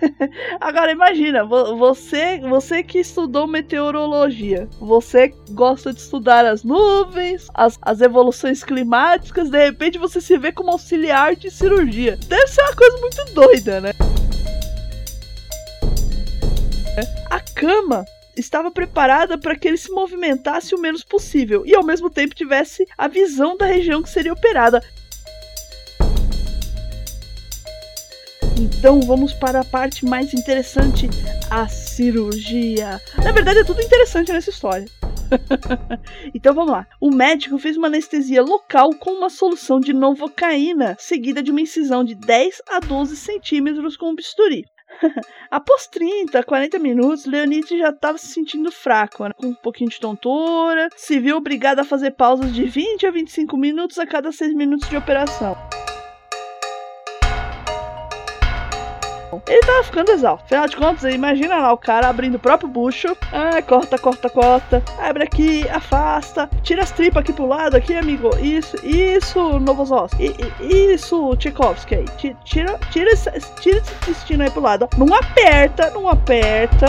Agora 0.60 0.90
imagina, 0.90 1.44
você, 1.44 2.38
você 2.40 2.82
que 2.82 2.98
estudou 2.98 3.46
meteorologia, 3.46 4.68
você 4.80 5.34
gosta 5.50 5.92
de 5.92 6.00
estudar 6.00 6.46
as 6.46 6.64
nuvens, 6.64 7.48
as, 7.54 7.78
as 7.82 8.00
evoluções 8.00 8.64
climáticas, 8.64 9.50
de 9.50 9.62
repente 9.62 9.98
você 9.98 10.20
se 10.20 10.36
vê 10.38 10.50
como 10.52 10.70
auxiliar 10.70 11.25
de 11.34 11.50
cirurgia. 11.50 12.16
Deve 12.28 12.46
ser 12.46 12.62
uma 12.62 12.74
coisa 12.74 12.98
muito 12.98 13.24
doida, 13.32 13.80
né? 13.80 13.90
A 17.30 17.40
cama 17.40 18.04
estava 18.36 18.70
preparada 18.70 19.38
para 19.38 19.56
que 19.56 19.66
ele 19.66 19.76
se 19.76 19.90
movimentasse 19.90 20.74
o 20.74 20.78
menos 20.78 21.02
possível 21.02 21.64
e 21.66 21.74
ao 21.74 21.84
mesmo 21.84 22.10
tempo 22.10 22.34
tivesse 22.34 22.86
a 22.96 23.08
visão 23.08 23.56
da 23.56 23.66
região 23.66 24.02
que 24.02 24.10
seria 24.10 24.32
operada. 24.32 24.82
Então 28.58 29.00
vamos 29.02 29.34
para 29.34 29.60
a 29.60 29.64
parte 29.64 30.04
mais 30.04 30.32
interessante, 30.32 31.08
a 31.50 31.68
cirurgia. 31.68 33.00
Na 33.22 33.32
verdade 33.32 33.60
é 33.60 33.64
tudo 33.64 33.82
interessante 33.82 34.32
nessa 34.32 34.50
história. 34.50 34.86
então 36.34 36.54
vamos 36.54 36.72
lá. 36.72 36.86
O 37.00 37.10
médico 37.10 37.58
fez 37.58 37.76
uma 37.76 37.88
anestesia 37.88 38.42
local 38.42 38.90
com 38.94 39.10
uma 39.10 39.30
solução 39.30 39.80
de 39.80 39.92
novocaína, 39.92 40.96
seguida 40.98 41.42
de 41.42 41.50
uma 41.50 41.60
incisão 41.60 42.04
de 42.04 42.14
10 42.14 42.62
a 42.68 42.80
12 42.80 43.16
centímetros 43.16 43.96
com 43.96 44.10
um 44.10 44.14
bisturi. 44.14 44.64
Após 45.50 45.86
30, 45.86 46.42
40 46.42 46.78
minutos, 46.78 47.26
Leonide 47.26 47.78
já 47.78 47.90
estava 47.90 48.18
se 48.18 48.28
sentindo 48.28 48.70
fraco, 48.70 49.24
né? 49.24 49.30
com 49.36 49.48
um 49.48 49.54
pouquinho 49.54 49.90
de 49.90 50.00
tontura, 50.00 50.88
se 50.96 51.18
viu 51.18 51.36
obrigado 51.36 51.80
a 51.80 51.84
fazer 51.84 52.12
pausas 52.12 52.54
de 52.54 52.64
20 52.64 53.06
a 53.06 53.10
25 53.10 53.56
minutos 53.56 53.98
a 53.98 54.06
cada 54.06 54.32
6 54.32 54.54
minutos 54.54 54.88
de 54.88 54.96
operação. 54.96 55.56
Ele 59.46 59.60
tava 59.60 59.84
ficando 59.84 60.12
exausto. 60.12 60.44
Afinal 60.44 60.68
de 60.68 60.76
contas, 60.76 61.14
imagina 61.14 61.56
lá 61.56 61.72
o 61.72 61.78
cara 61.78 62.08
abrindo 62.08 62.36
o 62.36 62.38
próprio 62.38 62.68
bucho. 62.68 63.16
Ah, 63.32 63.60
corta, 63.62 63.98
corta, 63.98 64.28
corta. 64.28 64.82
Abre 64.98 65.24
aqui, 65.24 65.68
afasta. 65.68 66.48
Tira 66.62 66.82
as 66.82 66.90
tripas 66.90 67.22
aqui 67.22 67.32
pro 67.32 67.46
lado, 67.46 67.76
aqui, 67.76 67.94
amigo. 67.94 68.30
Isso, 68.38 68.76
isso, 68.84 69.58
Novosós. 69.58 70.10
Isso, 70.60 71.36
Tchaikovsky 71.36 71.94
aí. 71.96 72.04
Tira, 72.16 72.36
tira, 72.44 72.78
tira 72.90 73.10
esse 73.12 73.28
intestino 74.02 74.42
aí 74.42 74.50
pro 74.50 74.62
lado. 74.62 74.88
Não 74.96 75.14
aperta, 75.14 75.90
não 75.90 76.08
aperta. 76.08 76.86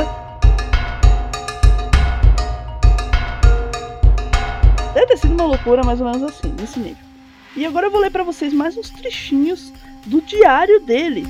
Deve 4.93 5.07
ter 5.07 5.17
sido 5.17 5.33
uma 5.33 5.45
loucura 5.45 5.83
mais 5.83 6.01
ou 6.01 6.09
menos 6.09 6.23
assim, 6.23 6.53
nesse 6.59 6.79
nível. 6.79 7.05
E 7.55 7.65
agora 7.65 7.87
eu 7.87 7.91
vou 7.91 8.01
ler 8.01 8.11
para 8.11 8.23
vocês 8.23 8.53
mais 8.53 8.77
uns 8.77 8.89
trechinhos 8.89 9.71
do 10.05 10.21
diário 10.21 10.79
dele. 10.79 11.25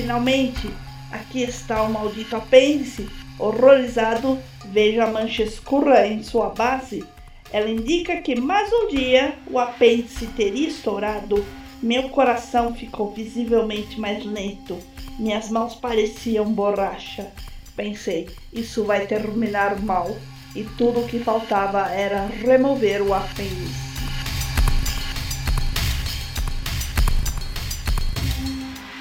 Finalmente, 0.00 0.70
aqui 1.12 1.42
está 1.42 1.82
o 1.82 1.92
maldito 1.92 2.34
apêndice. 2.34 3.06
Horrorizado, 3.38 4.38
veja 4.64 5.04
a 5.04 5.10
mancha 5.10 5.42
escura 5.42 6.06
em 6.06 6.22
sua 6.22 6.48
base. 6.48 7.04
Ela 7.52 7.68
indica 7.68 8.16
que 8.22 8.34
mais 8.34 8.72
um 8.72 8.88
dia 8.88 9.34
o 9.50 9.58
apêndice 9.58 10.26
teria 10.28 10.68
estourado. 10.68 11.44
Meu 11.82 12.08
coração 12.08 12.74
ficou 12.74 13.12
visivelmente 13.12 14.00
mais 14.00 14.24
lento. 14.24 14.78
Minhas 15.18 15.50
mãos 15.50 15.74
pareciam 15.74 16.46
borracha. 16.46 17.30
Pensei, 17.76 18.26
isso 18.50 18.84
vai 18.84 19.06
terminar 19.06 19.78
mal. 19.82 20.16
E 20.56 20.64
tudo 20.78 21.00
o 21.00 21.06
que 21.06 21.18
faltava 21.18 21.90
era 21.90 22.24
remover 22.24 23.02
o 23.02 23.12
apêndice. 23.12 23.89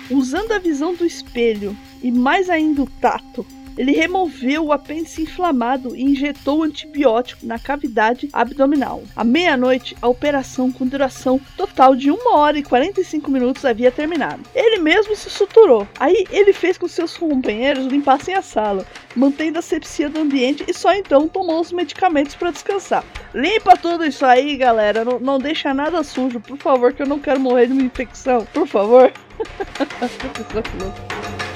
Usando 0.10 0.51
a 0.51 0.60
visão 0.60 0.96
do 0.96 1.06
espelho 1.06 1.78
e 2.01 2.12
mais 2.12 2.50
ainda 2.50 2.82
o 2.82 2.89
tato, 3.00 3.46
ele 3.78 3.92
removeu 3.92 4.66
o 4.66 4.74
apêndice 4.74 5.22
inflamado 5.22 5.96
e 5.96 6.04
injetou 6.04 6.60
o 6.60 6.64
antibiótico 6.64 7.46
na 7.46 7.58
cavidade 7.58 8.30
abdominal. 8.34 9.04
À 9.16 9.24
meia-noite, 9.24 9.96
a 10.02 10.08
operação, 10.08 10.72
com 10.72 10.86
duração 10.86 11.40
total 11.56 11.96
de 11.96 12.12
1 12.12 12.18
hora 12.34 12.58
e 12.58 12.64
45 12.64 13.32
minutos, 13.32 13.66
havia 13.66 13.92
terminado. 13.92 14.44
Ele 14.54 14.80
mesmo 14.80 15.16
se 15.16 15.30
suturou. 15.30 15.88
Aí 16.00 16.26
ele 16.32 16.54
fez 16.54 16.78
com 16.78 16.88
seus 16.88 17.18
companheiros 17.18 17.86
limpassem 17.86 18.36
a 18.36 18.42
sala, 18.42 18.86
mantendo 19.16 19.60
a 19.60 19.62
sepsia 19.62 20.10
do 20.10 20.20
ambiente 20.20 20.66
e 20.68 20.74
só 20.74 20.94
então 20.94 21.28
tomou 21.28 21.60
os 21.60 21.72
medicamentos 21.72 22.36
para 22.36 22.52
descansar. 22.52 23.04
Limpa 23.34 23.78
tudo 23.78 24.06
isso 24.06 24.26
aí, 24.26 24.58
galera. 24.58 25.06
Não, 25.06 25.20
não 25.20 25.40
deixa 25.40 25.74
nada 25.74 26.04
sujo, 26.04 26.40
por 26.40 26.58
favor, 26.58 26.94
que 26.94 27.02
eu 27.02 27.08
não 27.08 27.20
quero 27.20 27.40
morrer 27.40 27.68
de 27.68 27.74
uma 27.74 27.84
infecção. 27.84 28.46
Por 28.54 28.68
favor. 28.68 29.12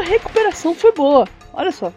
Sua 0.00 0.08
recuperação 0.08 0.74
foi 0.74 0.92
boa. 0.92 1.28
Olha 1.52 1.70
só. 1.70 1.92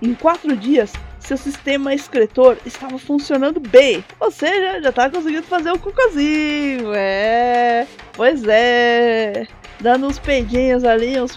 Em 0.00 0.14
quatro 0.14 0.56
dias, 0.56 0.92
seu 1.18 1.36
sistema 1.36 1.92
excretor 1.92 2.56
estava 2.64 2.96
funcionando 3.00 3.58
bem. 3.58 4.04
Ou 4.20 4.30
seja, 4.30 4.80
já 4.80 4.90
estava 4.90 5.12
conseguindo 5.12 5.42
fazer 5.42 5.72
o 5.72 5.78
cocôzinho. 5.78 6.94
É. 6.94 7.84
Pois 8.12 8.44
é. 8.46 9.48
Dando 9.80 10.06
uns 10.06 10.20
peidinhos 10.20 10.84
ali, 10.84 11.20
uns. 11.20 11.36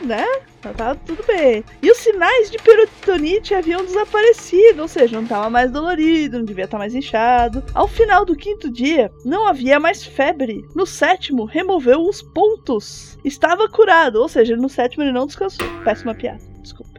Né? 0.00 0.24
Tá, 0.62 0.72
tá 0.72 0.94
tudo 0.94 1.24
bem. 1.26 1.64
E 1.82 1.90
os 1.90 1.98
sinais 1.98 2.48
de 2.48 2.56
peritonite 2.58 3.52
haviam 3.52 3.84
desaparecido, 3.84 4.82
ou 4.82 4.88
seja, 4.88 5.16
não 5.16 5.24
estava 5.24 5.50
mais 5.50 5.72
dolorido, 5.72 6.38
não 6.38 6.44
devia 6.44 6.64
estar 6.64 6.76
tá 6.76 6.78
mais 6.78 6.94
inchado. 6.94 7.64
Ao 7.74 7.88
final 7.88 8.24
do 8.24 8.36
quinto 8.36 8.70
dia, 8.70 9.10
não 9.24 9.48
havia 9.48 9.80
mais 9.80 10.04
febre. 10.04 10.64
No 10.74 10.86
sétimo, 10.86 11.44
removeu 11.44 12.00
os 12.06 12.22
pontos. 12.22 13.18
Estava 13.24 13.68
curado, 13.68 14.20
ou 14.20 14.28
seja, 14.28 14.56
no 14.56 14.68
sétimo 14.68 15.02
ele 15.02 15.12
não 15.12 15.26
descansou. 15.26 15.66
Péssima 15.82 16.14
piada, 16.14 16.40
desculpa. 16.60 16.92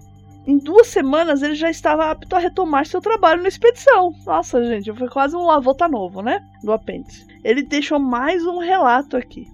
Em 0.46 0.58
duas 0.58 0.88
semanas 0.88 1.42
ele 1.42 1.56
já 1.56 1.70
estava 1.70 2.12
apto 2.12 2.36
a 2.36 2.40
retomar 2.40 2.86
seu 2.86 3.00
trabalho 3.00 3.42
na 3.42 3.48
expedição. 3.48 4.14
Nossa, 4.26 4.62
gente, 4.66 4.92
foi 4.92 5.08
quase 5.08 5.38
um 5.38 5.46
lavota 5.46 5.88
novo, 5.88 6.22
né? 6.22 6.46
Do 6.62 6.74
apêndice. 6.74 7.26
Ele 7.46 7.64
deixou 7.64 7.98
mais 7.98 8.46
um 8.46 8.58
relato 8.58 9.16
aqui. 9.16 9.48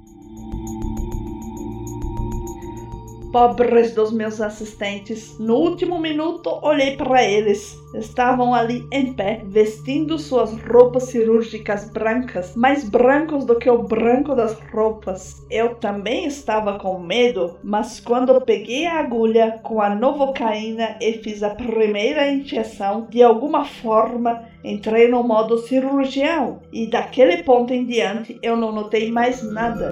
Pobres 3.32 3.94
dos 3.94 4.12
meus 4.12 4.42
assistentes, 4.42 5.38
no 5.38 5.56
último 5.56 6.00
minuto 6.00 6.50
olhei 6.64 6.98
para 6.98 7.24
eles. 7.24 7.78
Estavam 7.94 8.56
ali 8.56 8.88
em 8.92 9.14
pé, 9.14 9.42
vestindo 9.46 10.18
suas 10.18 10.52
roupas 10.64 11.04
cirúrgicas 11.04 11.90
brancas, 11.92 12.56
mais 12.56 12.88
brancos 12.90 13.46
do 13.46 13.56
que 13.56 13.70
o 13.70 13.84
branco 13.84 14.34
das 14.34 14.58
roupas. 14.72 15.46
Eu 15.50 15.76
também 15.76 16.26
estava 16.26 16.80
com 16.80 17.00
medo, 17.00 17.58
mas 17.64 18.00
quando 18.00 18.42
peguei 18.42 18.88
a 18.88 19.00
agulha 19.00 19.60
com 19.62 19.80
a 19.80 19.94
novocaína 19.94 20.98
e 21.00 21.14
fiz 21.14 21.44
a 21.44 21.52
primeira 21.52 22.32
injeção, 22.32 23.08
de 23.12 23.22
alguma 23.22 23.64
forma 23.64 24.44
entrei 24.64 25.08
no 25.08 25.24
modo 25.24 25.60
cirurgião 25.60 26.62
e 26.74 26.88
daquele 26.88 27.44
ponto 27.44 27.74
em 27.74 27.86
diante 27.86 28.38
eu 28.42 28.58
não 28.58 28.72
notei 28.72 29.12
mais 29.12 29.44
nada. 29.44 29.92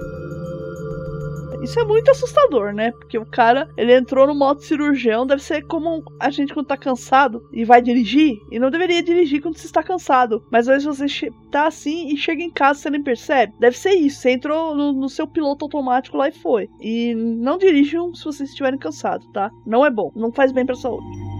Isso 1.62 1.78
é 1.80 1.84
muito 1.84 2.10
assustador, 2.10 2.72
né? 2.72 2.92
Porque 2.92 3.18
o 3.18 3.26
cara, 3.26 3.68
ele 3.76 3.94
entrou 3.94 4.26
no 4.26 4.34
modo 4.34 4.62
cirurgião, 4.62 5.26
deve 5.26 5.42
ser 5.42 5.62
como 5.66 6.02
a 6.20 6.30
gente 6.30 6.54
quando 6.54 6.66
tá 6.66 6.76
cansado 6.76 7.42
e 7.52 7.64
vai 7.64 7.82
dirigir, 7.82 8.38
e 8.50 8.58
não 8.58 8.70
deveria 8.70 9.02
dirigir 9.02 9.42
quando 9.42 9.56
você 9.56 9.66
está 9.66 9.82
cansado. 9.82 10.44
Mas 10.50 10.68
às 10.68 10.84
vezes 10.84 10.98
você 10.98 11.30
tá 11.50 11.66
assim 11.66 12.08
e 12.08 12.16
chega 12.16 12.42
em 12.42 12.50
casa 12.50 12.78
e 12.78 12.82
você 12.82 12.90
nem 12.90 13.02
percebe. 13.02 13.54
Deve 13.58 13.76
ser 13.76 13.94
isso, 13.94 14.20
você 14.20 14.30
entrou 14.30 14.74
no, 14.74 14.92
no 14.92 15.08
seu 15.08 15.26
piloto 15.26 15.64
automático 15.64 16.16
lá 16.16 16.28
e 16.28 16.32
foi. 16.32 16.68
E 16.80 17.14
não 17.14 17.58
dirijam 17.58 18.14
se 18.14 18.24
vocês 18.24 18.50
estiverem 18.50 18.78
cansados, 18.78 19.26
tá? 19.32 19.50
Não 19.66 19.84
é 19.84 19.90
bom, 19.90 20.12
não 20.14 20.32
faz 20.32 20.52
bem 20.52 20.64
pra 20.64 20.74
saúde. 20.74 21.37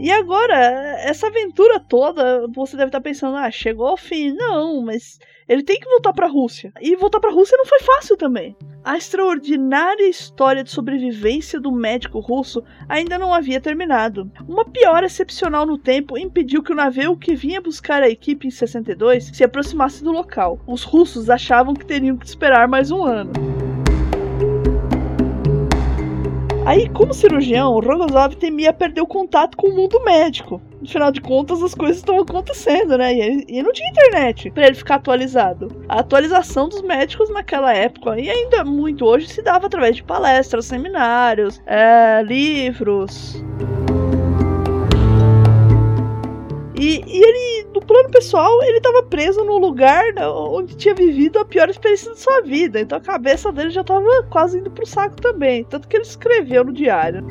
E 0.00 0.10
agora, 0.10 0.56
essa 1.00 1.28
aventura 1.28 1.78
toda, 1.78 2.48
você 2.48 2.76
deve 2.76 2.88
estar 2.88 3.00
pensando, 3.00 3.36
ah, 3.36 3.50
chegou 3.50 3.86
ao 3.86 3.96
fim. 3.96 4.32
Não, 4.32 4.82
mas 4.82 5.18
ele 5.48 5.62
tem 5.62 5.78
que 5.78 5.88
voltar 5.88 6.12
para 6.12 6.26
a 6.26 6.30
Rússia. 6.30 6.72
E 6.80 6.96
voltar 6.96 7.20
para 7.20 7.30
a 7.30 7.32
Rússia 7.32 7.56
não 7.56 7.64
foi 7.64 7.78
fácil 7.80 8.16
também. 8.16 8.56
A 8.84 8.96
extraordinária 8.96 10.08
história 10.08 10.64
de 10.64 10.70
sobrevivência 10.70 11.60
do 11.60 11.70
médico 11.70 12.18
russo 12.18 12.62
ainda 12.88 13.18
não 13.18 13.32
havia 13.32 13.60
terminado. 13.60 14.30
Uma 14.48 14.64
piora 14.64 15.06
excepcional 15.06 15.64
no 15.64 15.78
tempo 15.78 16.18
impediu 16.18 16.62
que 16.62 16.72
o 16.72 16.76
navio 16.76 17.16
que 17.16 17.34
vinha 17.34 17.60
buscar 17.60 18.02
a 18.02 18.10
equipe 18.10 18.48
em 18.48 18.50
62 18.50 19.30
se 19.32 19.44
aproximasse 19.44 20.02
do 20.02 20.12
local. 20.12 20.58
Os 20.66 20.82
russos 20.82 21.30
achavam 21.30 21.72
que 21.72 21.86
teriam 21.86 22.16
que 22.16 22.26
esperar 22.26 22.68
mais 22.68 22.90
um 22.90 23.02
ano. 23.02 23.32
Aí, 26.66 26.88
como 26.88 27.12
cirurgião, 27.12 27.78
Rogozov 27.78 28.36
temia 28.36 28.72
perder 28.72 29.02
o 29.02 29.06
contato 29.06 29.54
com 29.54 29.68
o 29.68 29.76
mundo 29.76 30.02
médico. 30.02 30.62
Afinal 30.82 31.12
de 31.12 31.20
contas, 31.20 31.62
as 31.62 31.74
coisas 31.74 31.98
estão 31.98 32.18
acontecendo, 32.18 32.96
né? 32.96 33.14
E 33.14 33.20
ele, 33.20 33.44
e 33.48 33.62
não 33.62 33.70
tinha 33.70 33.90
internet 33.90 34.50
para 34.50 34.66
ele 34.66 34.74
ficar 34.74 34.94
atualizado. 34.94 35.84
A 35.86 36.00
atualização 36.00 36.66
dos 36.66 36.80
médicos 36.80 37.28
naquela 37.28 37.74
época, 37.74 38.18
e 38.18 38.30
ainda 38.30 38.64
muito 38.64 39.04
hoje, 39.04 39.28
se 39.28 39.42
dava 39.42 39.66
através 39.66 39.96
de 39.96 40.04
palestras, 40.04 40.64
seminários, 40.64 41.60
é, 41.66 42.22
livros. 42.22 43.44
E, 46.76 47.04
e, 47.06 47.22
ele, 47.22 47.68
no 47.72 47.80
plano 47.80 48.10
pessoal, 48.10 48.60
ele 48.64 48.78
estava 48.78 49.04
preso 49.04 49.44
no 49.44 49.58
lugar 49.58 50.04
onde 50.50 50.76
tinha 50.76 50.92
vivido 50.92 51.38
a 51.38 51.44
pior 51.44 51.68
experiência 51.70 52.12
de 52.12 52.18
sua 52.18 52.40
vida. 52.40 52.80
Então 52.80 52.98
a 52.98 53.00
cabeça 53.00 53.52
dele 53.52 53.70
já 53.70 53.82
estava 53.82 54.24
quase 54.28 54.58
indo 54.58 54.70
pro 54.70 54.84
saco 54.84 55.20
também. 55.20 55.62
Tanto 55.64 55.86
que 55.86 55.96
ele 55.96 56.04
escreveu 56.04 56.64
no 56.64 56.72
diário. 56.72 57.24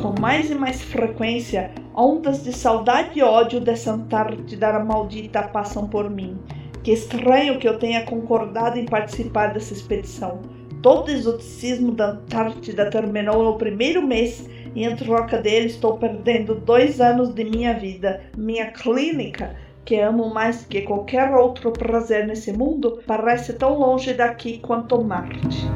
Com 0.00 0.18
mais 0.18 0.50
e 0.50 0.54
mais 0.54 0.80
frequência, 0.80 1.70
ondas 1.94 2.42
de 2.42 2.52
saudade 2.52 3.18
e 3.18 3.22
ódio 3.22 3.60
dessa 3.60 3.92
Antártida 3.92 4.78
maldita 4.78 5.42
passam 5.42 5.86
por 5.86 6.08
mim. 6.08 6.38
Que 6.82 6.92
estranho 6.92 7.58
que 7.58 7.68
eu 7.68 7.78
tenha 7.78 8.06
concordado 8.06 8.78
em 8.78 8.86
participar 8.86 9.48
dessa 9.48 9.74
expedição. 9.74 10.40
Todo 10.80 11.08
o 11.08 11.10
exoticismo 11.10 11.92
da 11.92 12.12
Antártida 12.12 12.88
terminou 12.88 13.42
no 13.42 13.58
primeiro 13.58 14.00
mês 14.00 14.48
e 14.78 14.84
em 14.84 14.94
troca 14.94 15.38
dele 15.38 15.66
estou 15.66 15.98
perdendo 15.98 16.54
dois 16.54 17.00
anos 17.00 17.34
de 17.34 17.42
minha 17.42 17.74
vida. 17.74 18.22
Minha 18.36 18.70
clínica, 18.70 19.56
que 19.84 19.98
amo 19.98 20.32
mais 20.32 20.64
que 20.64 20.82
qualquer 20.82 21.34
outro 21.34 21.72
prazer 21.72 22.28
nesse 22.28 22.52
mundo, 22.52 23.02
parece 23.04 23.54
tão 23.54 23.76
longe 23.76 24.14
daqui 24.14 24.58
quanto 24.58 25.02
Marte. 25.02 25.66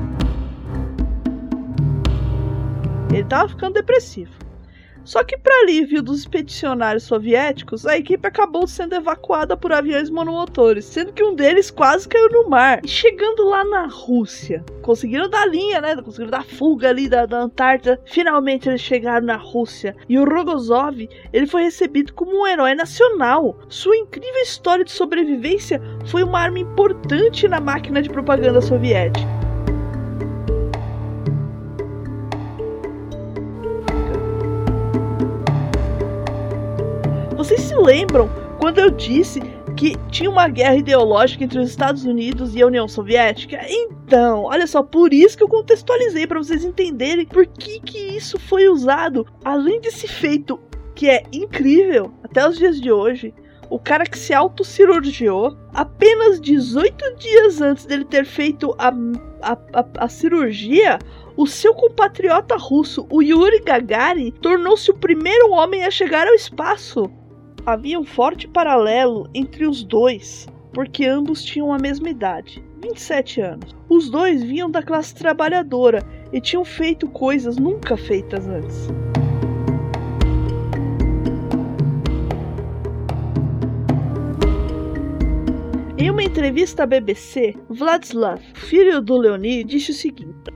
Ele 3.11 3.23
estava 3.23 3.49
ficando 3.49 3.75
depressivo. 3.75 4.52
Só 5.05 5.25
que, 5.25 5.37
para 5.37 5.63
alívio 5.63 6.03
dos 6.03 6.21
expedicionários 6.21 7.05
soviéticos, 7.05 7.87
a 7.87 7.97
equipe 7.97 8.27
acabou 8.27 8.67
sendo 8.67 8.95
evacuada 8.95 9.57
por 9.57 9.73
aviões 9.73 10.11
monomotores, 10.11 10.85
sendo 10.85 11.13
que 11.13 11.23
um 11.23 11.35
deles 11.35 11.71
quase 11.71 12.09
caiu 12.09 12.29
no 12.31 12.49
mar. 12.49 12.81
E 12.85 12.89
chegando 12.89 13.49
lá 13.49 13.65
na 13.65 13.87
Rússia, 13.87 14.65
conseguiram 14.83 15.29
dar 15.29 15.47
linha, 15.49 15.81
né? 15.81 15.97
Conseguiram 15.97 16.31
dar 16.31 16.45
fuga 16.45 16.89
ali 16.89 17.09
da, 17.09 17.27
da 17.27 17.41
Antártida. 17.41 18.01
Finalmente 18.07 18.69
eles 18.69 18.81
chegaram 18.81 19.27
na 19.27 19.37
Rússia 19.37 19.97
e 20.09 20.19
o 20.19 20.25
Rogozov 20.25 21.09
ele 21.33 21.47
foi 21.47 21.63
recebido 21.65 22.13
como 22.13 22.43
um 22.43 22.47
herói 22.47 22.75
nacional. 22.75 23.59
Sua 23.69 23.97
incrível 23.97 24.43
história 24.43 24.85
de 24.85 24.93
sobrevivência 24.93 25.81
foi 26.07 26.23
uma 26.23 26.41
arma 26.41 26.59
importante 26.59 27.49
na 27.49 27.61
máquina 27.61 28.03
de 28.03 28.11
propaganda 28.11 28.61
soviética. 28.61 29.42
Vocês 37.43 37.63
se 37.63 37.75
lembram 37.75 38.31
quando 38.61 38.79
eu 38.79 38.89
disse 38.89 39.41
que 39.77 39.97
tinha 40.13 40.31
uma 40.31 40.47
guerra 40.47 40.77
ideológica 40.77 41.43
entre 41.43 41.59
os 41.59 41.71
Estados 41.71 42.05
Unidos 42.05 42.55
e 42.55 42.63
a 42.63 42.67
União 42.69 42.87
Soviética? 42.87 43.59
Então, 43.69 44.45
olha 44.45 44.65
só, 44.65 44.81
por 44.81 45.13
isso 45.13 45.37
que 45.37 45.43
eu 45.43 45.49
contextualizei 45.49 46.25
para 46.25 46.39
vocês 46.39 46.65
entenderem 46.65 47.27
por 47.27 47.45
que 47.45 47.81
que 47.81 47.99
isso 47.99 48.39
foi 48.39 48.69
usado, 48.69 49.27
além 49.45 49.81
desse 49.81 50.07
feito 50.07 50.61
que 50.95 51.11
é 51.11 51.25
incrível 51.33 52.15
até 52.23 52.49
os 52.49 52.57
dias 52.57 52.81
de 52.81 52.93
hoje. 52.93 53.35
O 53.69 53.77
cara 53.77 54.05
que 54.05 54.17
se 54.17 54.33
autocirurgiou 54.33 55.57
apenas 55.75 56.41
18 56.41 57.17
dias 57.17 57.61
antes 57.61 57.87
dele 57.87 58.05
ter 58.05 58.25
feito 58.25 58.73
a, 58.79 58.95
a, 59.43 59.53
a, 59.73 60.05
a 60.05 60.09
cirurgia, 60.09 60.97
o 61.37 61.49
seu 61.49 61.75
compatriota 61.75 62.57
russo, 62.57 63.05
o 63.11 63.21
Yuri 63.21 63.59
Gagarin, 63.63 64.31
tornou-se 64.31 64.89
o 64.93 64.95
primeiro 64.95 65.51
homem 65.51 65.85
a 65.85 65.91
chegar 65.91 66.29
ao 66.29 66.35
espaço. 66.35 67.11
Havia 67.65 68.01
um 68.01 68.05
forte 68.05 68.49
paralelo 68.49 69.31
entre 69.33 69.65
os 69.69 69.85
dois, 69.85 70.49
porque 70.75 71.07
ambos 71.07 71.45
tinham 71.45 71.73
a 71.73 71.79
mesma 71.79 72.11
idade, 72.11 72.61
27 72.83 73.41
anos. 73.41 73.77
Os 73.89 74.11
dois 74.11 74.43
vinham 74.43 74.69
da 74.69 74.83
classe 74.83 75.15
trabalhadora 75.15 76.03
e 76.33 76.41
tinham 76.41 76.65
feito 76.65 77.07
coisas 77.09 77.57
nunca 77.59 77.97
feitas 77.97 78.49
antes. 78.49 78.89
Em 85.97 86.11
uma 86.11 86.25
entrevista 86.25 86.83
à 86.83 86.87
BBC, 86.87 87.55
Vladislav, 87.69 88.41
filho 88.55 89.01
do 89.01 89.17
Leonid, 89.17 89.63
disse 89.63 89.93
o 89.93 89.95
seguinte: 89.95 90.51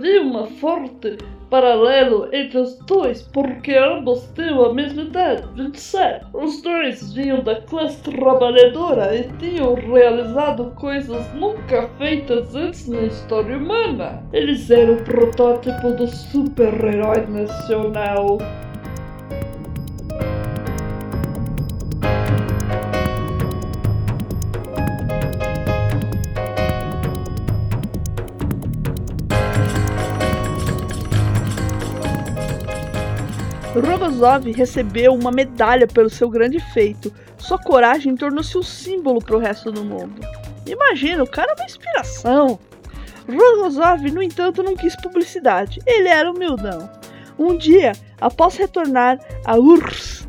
vi 0.00 0.18
uma 0.18 0.46
forte 0.46 1.18
paralelo 1.50 2.28
entre 2.32 2.58
os 2.58 2.78
dois, 2.86 3.22
porque 3.22 3.74
ambos 3.74 4.30
tinham 4.34 4.64
a 4.64 4.72
mesma 4.72 5.02
idade, 5.02 5.42
27. 5.54 6.26
Os 6.32 6.62
dois 6.62 7.12
vinham 7.12 7.42
da 7.42 7.60
classe 7.62 8.00
trabalhadora 8.02 9.14
e 9.14 9.24
tinham 9.38 9.74
realizado 9.74 10.72
coisas 10.76 11.26
nunca 11.34 11.88
feitas 11.98 12.54
antes 12.54 12.88
na 12.88 13.02
história 13.02 13.58
humana. 13.58 14.22
Eles 14.32 14.70
eram 14.70 14.94
o 14.94 15.04
protótipo 15.04 15.90
do 15.90 16.06
super-herói 16.06 17.26
nacional. 17.26 18.38
Rogozov 33.74 34.50
recebeu 34.50 35.14
uma 35.14 35.30
medalha 35.30 35.86
pelo 35.86 36.10
seu 36.10 36.28
grande 36.28 36.58
feito. 36.72 37.12
Sua 37.38 37.56
coragem 37.56 38.16
tornou-se 38.16 38.58
um 38.58 38.62
símbolo 38.62 39.22
para 39.22 39.36
o 39.36 39.38
resto 39.38 39.70
do 39.70 39.84
mundo. 39.84 40.20
Imagina, 40.66 41.22
o 41.22 41.30
cara 41.30 41.52
é 41.52 41.54
uma 41.54 41.64
inspiração. 41.64 42.58
Rogozov, 43.28 44.10
no 44.10 44.22
entanto, 44.22 44.62
não 44.62 44.76
quis 44.76 44.96
publicidade. 44.96 45.78
Ele 45.86 46.08
era 46.08 46.30
humildão. 46.30 46.90
Um 47.38 47.56
dia, 47.56 47.92
após 48.20 48.56
retornar 48.56 49.20
a 49.44 49.56
URSS, 49.56 50.28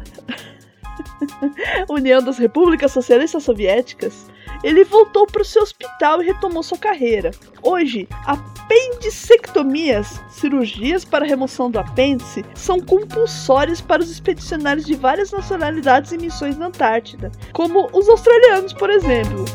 União 1.90 2.22
das 2.22 2.38
Repúblicas 2.38 2.92
Socialistas 2.92 3.44
Soviéticas, 3.44 4.28
ele 4.64 4.84
voltou 4.84 5.26
para 5.26 5.42
o 5.42 5.46
seu 5.46 5.62
hospital 5.62 6.22
e 6.22 6.26
retomou 6.26 6.64
sua 6.64 6.78
carreira. 6.78 7.32
Hoje, 7.62 8.08
apendicectomias, 8.26 10.22
cirurgias 10.30 11.04
para 11.04 11.26
remoção 11.26 11.70
do 11.70 11.80
apêndice, 11.80 12.46
são 12.56 12.80
compulsórias 12.80 13.82
para 13.82 14.02
os 14.02 14.10
expedicionários 14.10 14.86
de 14.86 14.96
várias 14.96 15.32
nacionalidades 15.32 16.12
em 16.12 16.18
missões 16.18 16.58
na 16.58 16.68
Antártida, 16.68 17.32
como 17.54 17.90
os 17.94 18.08
australianos, 18.08 18.74
por 18.74 18.90
exemplo. 18.90 19.46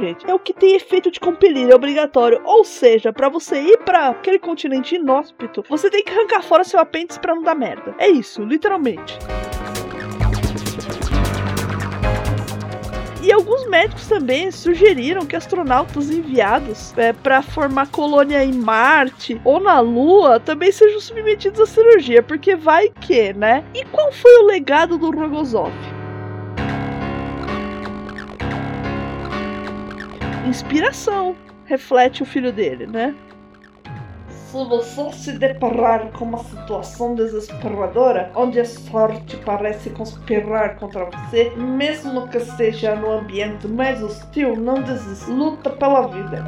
Gente? 0.00 0.28
É 0.28 0.34
o 0.34 0.38
que 0.38 0.52
tem 0.52 0.74
efeito 0.74 1.10
de 1.10 1.20
compelir, 1.20 1.70
é 1.70 1.74
obrigatório. 1.74 2.40
Ou 2.44 2.64
seja, 2.64 3.12
para 3.12 3.28
você 3.28 3.60
ir 3.60 3.78
para 3.78 4.08
aquele 4.08 4.38
continente 4.38 4.96
inóspito, 4.96 5.64
você 5.68 5.88
tem 5.90 6.02
que 6.02 6.12
arrancar 6.12 6.42
fora 6.42 6.64
seu 6.64 6.80
apêndice 6.80 7.20
para 7.20 7.34
não 7.34 7.42
dar 7.42 7.54
merda. 7.54 7.94
É 7.98 8.08
isso, 8.08 8.42
literalmente. 8.42 9.18
E 13.24 13.32
alguns 13.32 13.66
médicos 13.68 14.06
também 14.06 14.50
sugeriram 14.50 15.24
que 15.24 15.34
astronautas 15.34 16.10
enviados 16.10 16.92
é, 16.98 17.10
para 17.10 17.40
formar 17.40 17.90
colônia 17.90 18.44
em 18.44 18.52
Marte 18.52 19.40
ou 19.42 19.58
na 19.58 19.80
Lua 19.80 20.38
também 20.38 20.70
sejam 20.70 21.00
submetidos 21.00 21.58
à 21.58 21.64
cirurgia, 21.64 22.22
porque 22.22 22.54
vai 22.54 22.90
que, 22.90 23.32
né? 23.32 23.64
E 23.74 23.82
qual 23.86 24.12
foi 24.12 24.42
o 24.42 24.46
legado 24.46 24.98
do 24.98 25.10
Rogozov? 25.10 25.72
Inspiração, 30.46 31.34
reflete 31.64 32.22
o 32.22 32.26
filho 32.26 32.52
dele, 32.52 32.86
né? 32.86 33.14
Se 34.28 34.64
você 34.66 35.10
se 35.12 35.32
deparar 35.32 36.12
com 36.12 36.26
uma 36.26 36.38
situação 36.44 37.14
desesperadora, 37.14 38.30
onde 38.36 38.60
a 38.60 38.64
sorte 38.64 39.36
parece 39.38 39.90
conspirar 39.90 40.76
contra 40.76 41.06
você, 41.06 41.50
mesmo 41.56 42.28
que 42.28 42.38
seja 42.38 42.94
no 42.94 43.10
ambiente 43.10 43.66
mais 43.66 44.02
hostil, 44.02 44.54
não 44.54 44.82
desista. 44.82 45.32
Luta 45.32 45.70
pela 45.70 46.06
vida. 46.06 46.44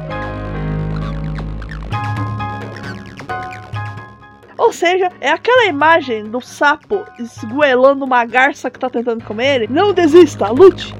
Ou 4.57 4.71
seja, 4.71 5.11
é 5.19 5.29
aquela 5.29 5.65
imagem 5.65 6.25
do 6.25 6.39
sapo 6.39 7.03
esgoelando 7.19 8.05
uma 8.05 8.25
garça 8.25 8.69
que 8.69 8.79
tá 8.79 8.89
tentando 8.89 9.23
comer 9.25 9.55
ele. 9.55 9.67
Não 9.69 9.91
desista, 9.91 10.47
lute! 10.49 10.93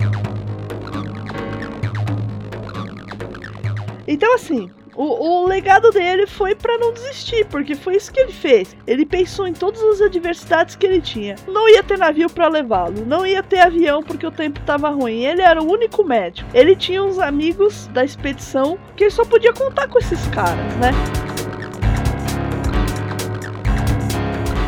Então, 4.08 4.34
assim, 4.34 4.70
o, 4.96 5.44
o, 5.44 5.48
legado 5.48 5.92
dele 5.92 6.26
foi 6.26 6.56
para 6.56 6.78
não 6.80 6.92
desistir, 6.92 7.46
porque 7.46 7.76
foi 7.76 7.98
isso 7.98 8.12
que 8.12 8.20
ele 8.20 8.32
fez. 8.32 8.76
Ele 8.88 9.06
pensou 9.06 9.48
em 9.48 9.54
todas 9.54 9.82
as 9.84 10.02
adversidades 10.02 10.76
que 10.76 10.88
ele 10.88 11.00
tinha. 11.00 11.36
Não 11.48 11.70
ia 11.70 11.84
ter 11.84 12.00
navio 12.00 12.30
para 12.30 12.48
levá-lo, 12.48 13.06
não 13.06 13.26
ia 13.26 13.44
ter 13.44 13.60
avião 13.60 14.02
porque 14.02 14.26
o 14.26 14.32
tempo 14.32 14.60
estava 14.60 14.90
ruim. 14.90 15.24
Ele 15.24 15.42
era 15.42 15.62
o 15.62 15.72
único 15.72 16.04
médico. 16.04 16.50
Ele 16.54 16.76
tinha 16.76 17.04
uns 17.04 17.20
amigos 17.20 17.86
da 17.88 18.04
expedição 18.04 18.80
que 18.96 19.04
ele 19.04 19.12
só 19.12 19.24
podia 19.24 19.54
contar 19.54 19.88
com 19.88 20.00
esses 20.00 20.28
caras, 20.30 20.76
né? 20.78 20.92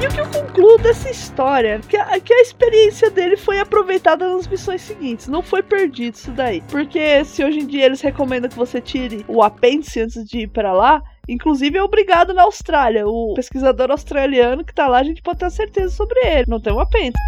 E 0.01 0.07
o 0.07 0.09
que 0.09 0.21
eu 0.21 0.29
concluo 0.29 0.77
dessa 0.77 1.09
história? 1.09 1.79
Que 1.79 1.97
a, 1.97 2.19
que 2.21 2.33
a 2.33 2.41
experiência 2.41 3.09
dele 3.09 3.35
foi 3.35 3.59
aproveitada 3.59 4.27
nas 4.27 4.47
missões 4.47 4.81
seguintes. 4.81 5.27
Não 5.27 5.41
foi 5.41 5.61
perdido 5.61 6.15
isso 6.15 6.31
daí. 6.31 6.61
Porque 6.69 7.25
se 7.25 7.43
hoje 7.43 7.59
em 7.59 7.67
dia 7.67 7.85
eles 7.85 7.99
recomendam 7.99 8.49
que 8.49 8.55
você 8.55 8.79
tire 8.79 9.25
o 9.27 9.43
apêndice 9.43 9.99
antes 9.99 10.23
de 10.25 10.39
ir 10.39 10.47
para 10.47 10.71
lá, 10.71 11.01
Inclusive 11.29 11.77
é 11.77 11.83
obrigado 11.83 12.33
na 12.33 12.41
Austrália. 12.41 13.07
O 13.07 13.35
pesquisador 13.35 13.91
australiano 13.91 14.65
que 14.65 14.73
tá 14.73 14.87
lá, 14.87 14.97
a 14.97 15.03
gente 15.03 15.21
pode 15.21 15.37
ter 15.37 15.51
certeza 15.51 15.95
sobre 15.95 16.19
ele. 16.25 16.45
Não 16.47 16.59
tem 16.59 16.73
um 16.73 16.79
apêndice. 16.79 17.21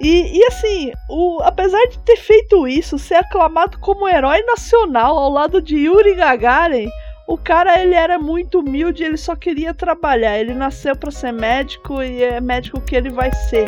E, 0.00 0.38
e, 0.38 0.44
assim, 0.46 0.92
o, 1.10 1.42
apesar 1.42 1.84
de 1.88 1.98
ter 1.98 2.16
feito 2.16 2.66
isso, 2.66 2.98
ser 2.98 3.16
aclamado 3.16 3.78
como 3.80 4.08
herói 4.08 4.42
nacional 4.44 5.18
ao 5.18 5.28
lado 5.28 5.60
de 5.60 5.76
Yuri 5.76 6.14
Gagarin, 6.14 6.88
o 7.28 7.36
cara, 7.36 7.78
ele 7.80 7.94
era 7.94 8.18
muito 8.18 8.60
humilde, 8.60 9.04
ele 9.04 9.18
só 9.18 9.36
queria 9.36 9.74
trabalhar. 9.74 10.38
Ele 10.38 10.54
nasceu 10.54 10.96
para 10.96 11.10
ser 11.10 11.30
médico 11.30 12.02
e 12.02 12.22
é 12.22 12.40
médico 12.40 12.80
que 12.80 12.96
ele 12.96 13.10
vai 13.10 13.30
ser. 13.50 13.66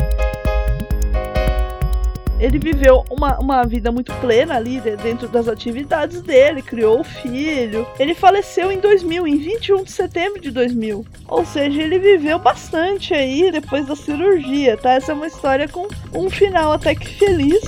Ele 2.39 2.57
viveu 2.57 3.05
uma, 3.07 3.37
uma 3.37 3.63
vida 3.63 3.91
muito 3.91 4.11
plena 4.15 4.55
ali 4.55 4.81
dentro 4.81 5.27
das 5.27 5.47
atividades 5.47 6.23
dele, 6.23 6.63
criou 6.63 7.01
o 7.01 7.03
filho. 7.03 7.85
Ele 7.99 8.15
faleceu 8.15 8.71
em 8.71 8.79
2000, 8.79 9.27
em 9.27 9.37
21 9.37 9.83
de 9.83 9.91
setembro 9.91 10.41
de 10.41 10.49
2000. 10.49 11.05
Ou 11.27 11.45
seja, 11.45 11.83
ele 11.83 11.99
viveu 11.99 12.39
bastante 12.39 13.13
aí 13.13 13.51
depois 13.51 13.85
da 13.85 13.95
cirurgia, 13.95 14.75
tá? 14.75 14.93
Essa 14.93 15.11
é 15.11 15.15
uma 15.15 15.27
história 15.27 15.67
com 15.67 15.87
um 16.11 16.31
final 16.31 16.71
até 16.71 16.95
que 16.95 17.13
feliz. 17.19 17.61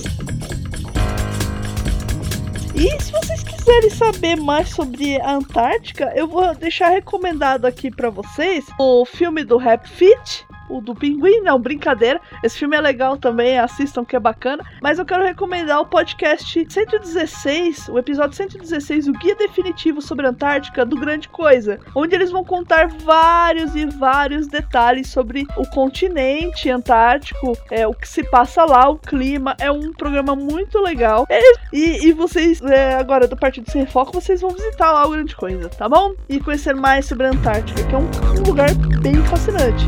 E 2.75 2.99
se 2.99 3.11
vocês 3.11 3.43
quiserem 3.43 3.89
saber 3.91 4.35
mais 4.35 4.69
sobre 4.69 5.21
a 5.21 5.35
Antártica, 5.35 6.11
eu 6.15 6.27
vou 6.27 6.55
deixar 6.55 6.89
recomendado 6.89 7.65
aqui 7.65 7.91
para 7.91 8.09
vocês 8.09 8.65
o 8.79 9.05
filme 9.05 9.43
do 9.43 9.57
Rap 9.57 9.87
Fit, 9.87 10.43
o 10.69 10.81
do 10.81 10.95
Pinguim, 10.95 11.41
não, 11.41 11.59
brincadeira. 11.59 12.19
Esse 12.43 12.59
filme 12.59 12.75
é 12.75 12.81
legal 12.81 13.17
também, 13.17 13.59
assistam 13.59 14.05
que 14.05 14.15
é 14.15 14.19
bacana. 14.19 14.63
Mas 14.81 14.99
eu 14.99 15.05
quero 15.05 15.23
recomendar 15.23 15.81
o 15.81 15.85
podcast 15.85 16.65
116, 16.69 17.89
o 17.89 17.97
episódio 17.97 18.35
116, 18.35 19.07
o 19.07 19.13
Guia 19.13 19.35
Definitivo 19.35 20.01
sobre 20.01 20.25
a 20.25 20.29
Antártica 20.29 20.85
do 20.85 20.95
Grande 20.95 21.29
Coisa, 21.29 21.79
onde 21.95 22.15
eles 22.15 22.31
vão 22.31 22.43
contar 22.43 22.87
vários 22.87 23.75
e 23.75 23.85
vários 23.85 24.47
detalhes 24.47 25.07
sobre 25.09 25.45
o 25.57 25.67
continente 25.67 26.69
antártico, 26.69 27.57
é, 27.71 27.87
o 27.87 27.93
que 27.93 28.07
se 28.07 28.23
passa 28.23 28.65
lá, 28.65 28.89
o 28.89 28.97
clima. 28.97 29.55
É 29.59 29.71
um 29.71 29.91
programa 29.93 30.35
muito 30.35 30.79
legal. 30.79 31.27
E, 31.71 32.07
e 32.07 32.13
vocês, 32.13 32.61
é, 32.61 32.95
agora 32.95 33.27
do 33.27 33.37
Partido 33.37 33.69
Sem 33.69 33.85
Foco, 33.85 34.13
vocês 34.13 34.41
vão 34.41 34.51
visitar 34.51 34.91
lá 34.91 35.05
o 35.05 35.11
Grande 35.11 35.35
Coisa, 35.35 35.69
tá 35.69 35.87
bom? 35.87 36.13
E 36.29 36.39
conhecer 36.39 36.75
mais 36.75 37.05
sobre 37.05 37.27
a 37.27 37.29
Antártica, 37.29 37.83
que 37.83 37.95
é 37.95 37.97
um, 37.97 38.09
um 38.39 38.47
lugar 38.47 38.73
bem 39.01 39.15
fascinante. 39.23 39.87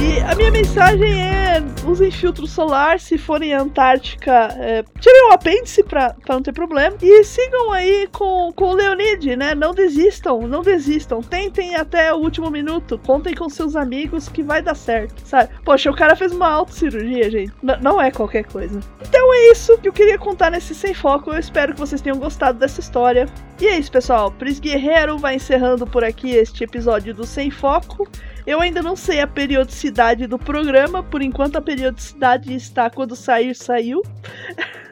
E 0.00 0.20
a 0.20 0.34
minha 0.36 0.50
mensagem 0.52 1.20
é: 1.20 1.60
usem 1.84 2.10
filtro 2.10 2.46
solar 2.46 3.00
se 3.00 3.18
forem 3.18 3.52
Antártica. 3.52 4.48
É, 4.56 4.84
tirem 5.00 5.28
o 5.28 5.32
apêndice 5.32 5.82
pra, 5.82 6.14
pra 6.14 6.36
não 6.36 6.42
ter 6.42 6.52
problema. 6.52 6.96
E 7.02 7.24
sigam 7.24 7.72
aí 7.72 8.08
com, 8.12 8.52
com 8.52 8.66
o 8.66 8.74
Leonid, 8.74 9.34
né? 9.34 9.54
Não 9.56 9.74
desistam, 9.74 10.46
não 10.46 10.62
desistam. 10.62 11.20
Tentem 11.20 11.74
até 11.74 12.14
o 12.14 12.18
último 12.18 12.48
minuto. 12.50 13.00
Contem 13.04 13.34
com 13.34 13.48
seus 13.48 13.74
amigos 13.74 14.28
que 14.28 14.42
vai 14.42 14.62
dar 14.62 14.76
certo, 14.76 15.20
sabe? 15.24 15.50
Poxa, 15.64 15.90
o 15.90 15.96
cara 15.96 16.14
fez 16.14 16.32
uma 16.32 16.48
autocirurgia, 16.48 17.30
gente. 17.30 17.52
N 17.62 17.76
não 17.80 18.00
é 18.00 18.10
qualquer 18.10 18.44
coisa. 18.44 18.78
Então 19.00 19.34
é 19.34 19.50
isso 19.50 19.76
que 19.78 19.88
eu 19.88 19.92
queria 19.92 20.18
contar 20.18 20.50
nesse 20.50 20.74
Sem 20.74 20.94
Foco. 20.94 21.32
Eu 21.32 21.38
espero 21.38 21.74
que 21.74 21.80
vocês 21.80 22.00
tenham 22.00 22.18
gostado 22.18 22.58
dessa 22.58 22.78
história. 22.78 23.26
E 23.60 23.66
é 23.66 23.76
isso, 23.76 23.90
pessoal. 23.90 24.30
Pris 24.30 24.60
Guerreiro 24.60 25.18
vai 25.18 25.34
encerrando 25.34 25.84
por 25.84 26.04
aqui 26.04 26.30
este 26.30 26.62
episódio 26.62 27.12
do 27.12 27.26
Sem 27.26 27.50
Foco. 27.50 28.08
Eu 28.46 28.60
ainda 28.60 28.80
não 28.80 28.94
sei 28.94 29.20
a 29.20 29.26
periodicidade 29.26 30.28
do 30.28 30.38
programa, 30.38 31.02
por 31.02 31.22
enquanto 31.22 31.56
a 31.56 31.60
periodicidade 31.60 32.54
está 32.54 32.88
quando 32.88 33.16
sair, 33.16 33.56
saiu. 33.56 34.00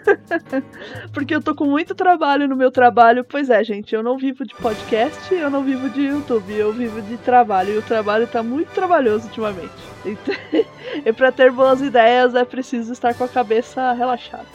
Porque 1.14 1.33
eu 1.33 1.40
tô 1.40 1.55
com 1.55 1.64
muito 1.64 1.94
trabalho 1.94 2.48
no 2.48 2.57
meu 2.57 2.72
trabalho. 2.72 3.24
Pois 3.24 3.50
é, 3.50 3.62
gente, 3.62 3.94
eu 3.94 4.02
não 4.02 4.18
vivo 4.18 4.44
de 4.44 4.55
podcast, 4.57 5.33
eu 5.33 5.48
não 5.48 5.62
vivo 5.62 5.88
de 5.88 6.02
YouTube, 6.02 6.52
eu 6.52 6.72
vivo 6.72 7.00
de 7.02 7.16
trabalho. 7.18 7.74
E 7.74 7.79
o 7.79 7.83
trabalho 7.83 8.26
tá 8.26 8.42
muito 8.42 8.72
trabalhoso 8.72 9.26
ultimamente. 9.26 9.70
Então, 10.07 10.35
e 11.05 11.12
para 11.12 11.33
ter 11.33 11.50
boas 11.50 11.81
ideias 11.81 12.33
é 12.37 12.44
preciso 12.44 12.92
estar 12.92 13.12
com 13.14 13.24
a 13.24 13.29
cabeça 13.29 13.92
relaxada. 13.92 14.46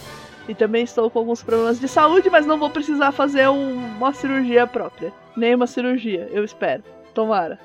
E 0.47 0.55
também 0.55 0.83
estou 0.83 1.09
com 1.09 1.19
alguns 1.19 1.43
problemas 1.43 1.79
de 1.79 1.87
saúde, 1.87 2.29
mas 2.29 2.45
não 2.45 2.57
vou 2.57 2.69
precisar 2.69 3.11
fazer 3.11 3.47
um, 3.49 3.75
uma 3.97 4.13
cirurgia 4.13 4.65
própria. 4.65 5.13
Nem 5.35 5.55
uma 5.55 5.67
cirurgia, 5.67 6.27
eu 6.31 6.43
espero. 6.43 6.83
Tomara 7.13 7.59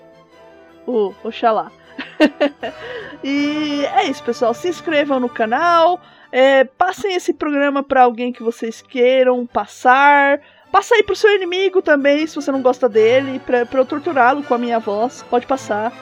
o 0.86 1.12
Oxalá. 1.24 1.70
e 3.24 3.84
é 3.94 4.04
isso, 4.04 4.22
pessoal. 4.22 4.54
Se 4.54 4.68
inscrevam 4.68 5.18
no 5.18 5.28
canal. 5.28 6.00
É, 6.30 6.64
passem 6.64 7.14
esse 7.14 7.32
programa 7.32 7.82
para 7.82 8.02
alguém 8.02 8.32
que 8.32 8.42
vocês 8.42 8.82
queiram 8.82 9.46
passar. 9.46 10.40
Passa 10.70 10.94
aí 10.94 11.02
pro 11.02 11.16
seu 11.16 11.34
inimigo 11.34 11.80
também, 11.80 12.26
se 12.26 12.34
você 12.34 12.52
não 12.52 12.60
gosta 12.60 12.88
dele, 12.88 13.40
pra, 13.46 13.64
pra 13.64 13.80
eu 13.80 13.86
torturá-lo 13.86 14.42
com 14.42 14.52
a 14.52 14.58
minha 14.58 14.78
voz. 14.78 15.24
Pode 15.30 15.46
passar. 15.46 15.92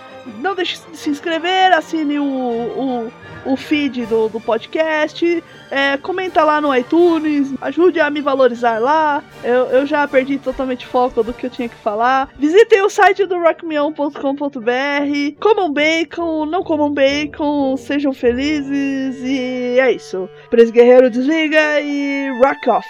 Não 0.40 0.54
deixe 0.54 0.78
de 0.90 0.96
se 0.96 1.10
inscrever, 1.10 1.72
assine 1.72 2.18
o, 2.18 2.24
o, 2.24 3.12
o 3.52 3.56
feed 3.56 4.06
do, 4.06 4.28
do 4.28 4.40
podcast, 4.40 5.42
é, 5.70 5.96
comenta 5.96 6.44
lá 6.44 6.60
no 6.60 6.74
iTunes, 6.74 7.52
ajude 7.60 8.00
a 8.00 8.10
me 8.10 8.20
valorizar 8.20 8.78
lá. 8.78 9.22
Eu, 9.42 9.66
eu 9.66 9.86
já 9.86 10.06
perdi 10.06 10.38
totalmente 10.38 10.86
foco 10.86 11.22
do 11.22 11.32
que 11.32 11.46
eu 11.46 11.50
tinha 11.50 11.68
que 11.68 11.76
falar. 11.76 12.30
Visitem 12.38 12.82
o 12.82 12.90
site 12.90 13.26
do 13.26 13.38
rockmeon.com.br. 13.38 15.40
Comam 15.40 15.72
bacon, 15.72 16.46
não 16.46 16.62
comam 16.62 16.92
bacon, 16.92 17.76
sejam 17.76 18.12
felizes 18.12 19.16
e 19.22 19.78
é 19.78 19.92
isso. 19.92 20.28
Preso 20.50 20.72
Guerreiro 20.72 21.10
desliga 21.10 21.80
e 21.80 22.30
rock 22.42 22.70
off. 22.70 22.88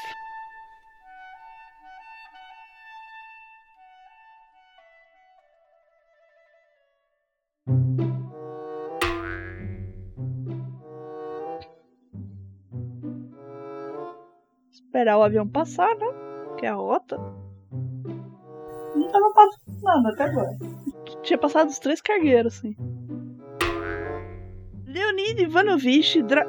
Esperar 14.94 15.18
o 15.18 15.24
avião 15.24 15.48
passar, 15.48 15.92
né? 15.96 16.06
Que 16.56 16.66
é 16.66 16.68
a 16.68 16.74
rota. 16.74 17.16
Então 18.96 19.20
não 19.20 19.32
passou 19.32 19.58
nada 19.82 20.10
até 20.10 20.22
agora. 20.22 20.56
Tinha 21.22 21.36
passado 21.36 21.68
os 21.68 21.80
três 21.80 22.00
cargueiros, 22.00 22.58
assim. 22.58 22.76
Leonid 24.86 25.42
Ivanovich 25.42 26.22
Dra... 26.22 26.46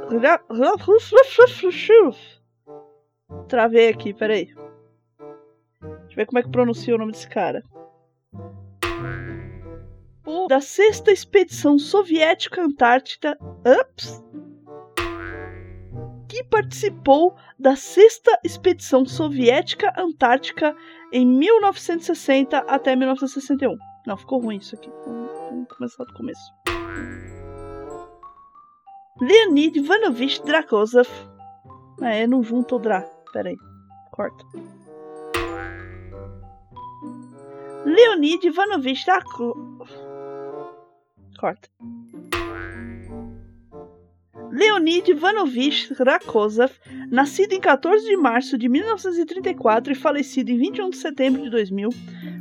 Travei 3.47 3.89
aqui, 3.89 4.13
peraí. 4.13 4.45
Deixa 4.45 6.11
eu 6.11 6.15
ver 6.15 6.27
como 6.27 6.37
é 6.37 6.43
que 6.43 6.51
pronuncia 6.51 6.93
o 6.93 6.99
nome 6.99 7.13
desse 7.13 7.27
cara. 7.27 7.63
O 10.23 10.47
da 10.47 10.61
sexta 10.61 11.11
expedição 11.11 11.79
soviética 11.79 12.61
antártica. 12.61 13.35
Ups! 13.65 14.23
Que 16.35 16.43
participou 16.43 17.33
da 17.57 17.77
sexta 17.77 18.37
expedição 18.43 19.05
soviética 19.05 19.93
antártica 19.97 20.75
em 21.13 21.25
1960 21.25 22.57
até 22.57 22.93
1961. 22.93 23.77
Não, 24.05 24.17
ficou 24.17 24.41
ruim 24.41 24.57
isso 24.57 24.75
aqui. 24.75 24.91
Vamos 25.05 25.69
começar 25.69 26.03
do 26.03 26.13
começo. 26.13 26.53
Leonid 29.21 29.79
Ivanovich 29.79 30.43
Drakozov. 30.43 31.07
É, 32.01 32.27
não 32.27 32.43
junta 32.43 32.75
o 32.75 32.79
Dra. 32.79 32.99
Pera 33.31 33.47
aí. 33.47 33.57
Corta. 34.11 34.43
Leonid 37.85 38.45
Ivanovich 38.45 39.05
Drakozov. 39.05 39.89
Corta. 41.39 41.69
Leonid 44.55 45.11
Ivanovich 45.11 45.93
Rakozov, 45.93 46.71
nascido 47.11 47.51
em 47.51 47.59
14 47.59 48.05
de 48.05 48.15
março 48.15 48.57
de 48.57 48.69
1934 48.69 49.91
e 49.91 49.95
falecido 49.95 50.49
em 50.49 50.57
21 50.57 50.91
de 50.91 50.97
setembro 50.97 51.41
de 51.43 51.49
2000, 51.49 51.89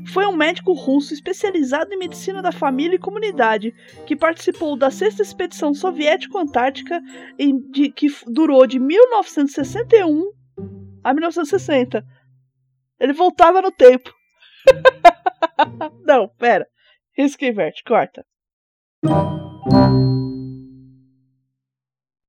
foi 0.07 0.25
um 0.25 0.37
médico 0.37 0.73
russo 0.75 1.13
especializado 1.13 1.93
em 1.93 1.99
medicina 1.99 2.41
da 2.41 2.53
família 2.53 2.95
e 2.95 3.01
comunidade, 3.01 3.75
que 4.07 4.15
participou 4.15 4.77
da 4.77 4.93
sexta 4.93 5.23
expedição 5.23 5.75
soviético-antártica 5.75 7.03
que 7.97 8.07
durou 8.29 8.65
de 8.65 8.79
1961 8.79 10.31
a 11.03 11.13
1960. 11.13 12.05
Ele 13.01 13.13
voltava 13.13 13.61
no 13.61 13.73
tempo. 13.73 14.15
Não, 16.07 16.29
pera. 16.29 16.67
Risca 17.17 17.45
inverte, 17.45 17.83
corta. 17.83 18.25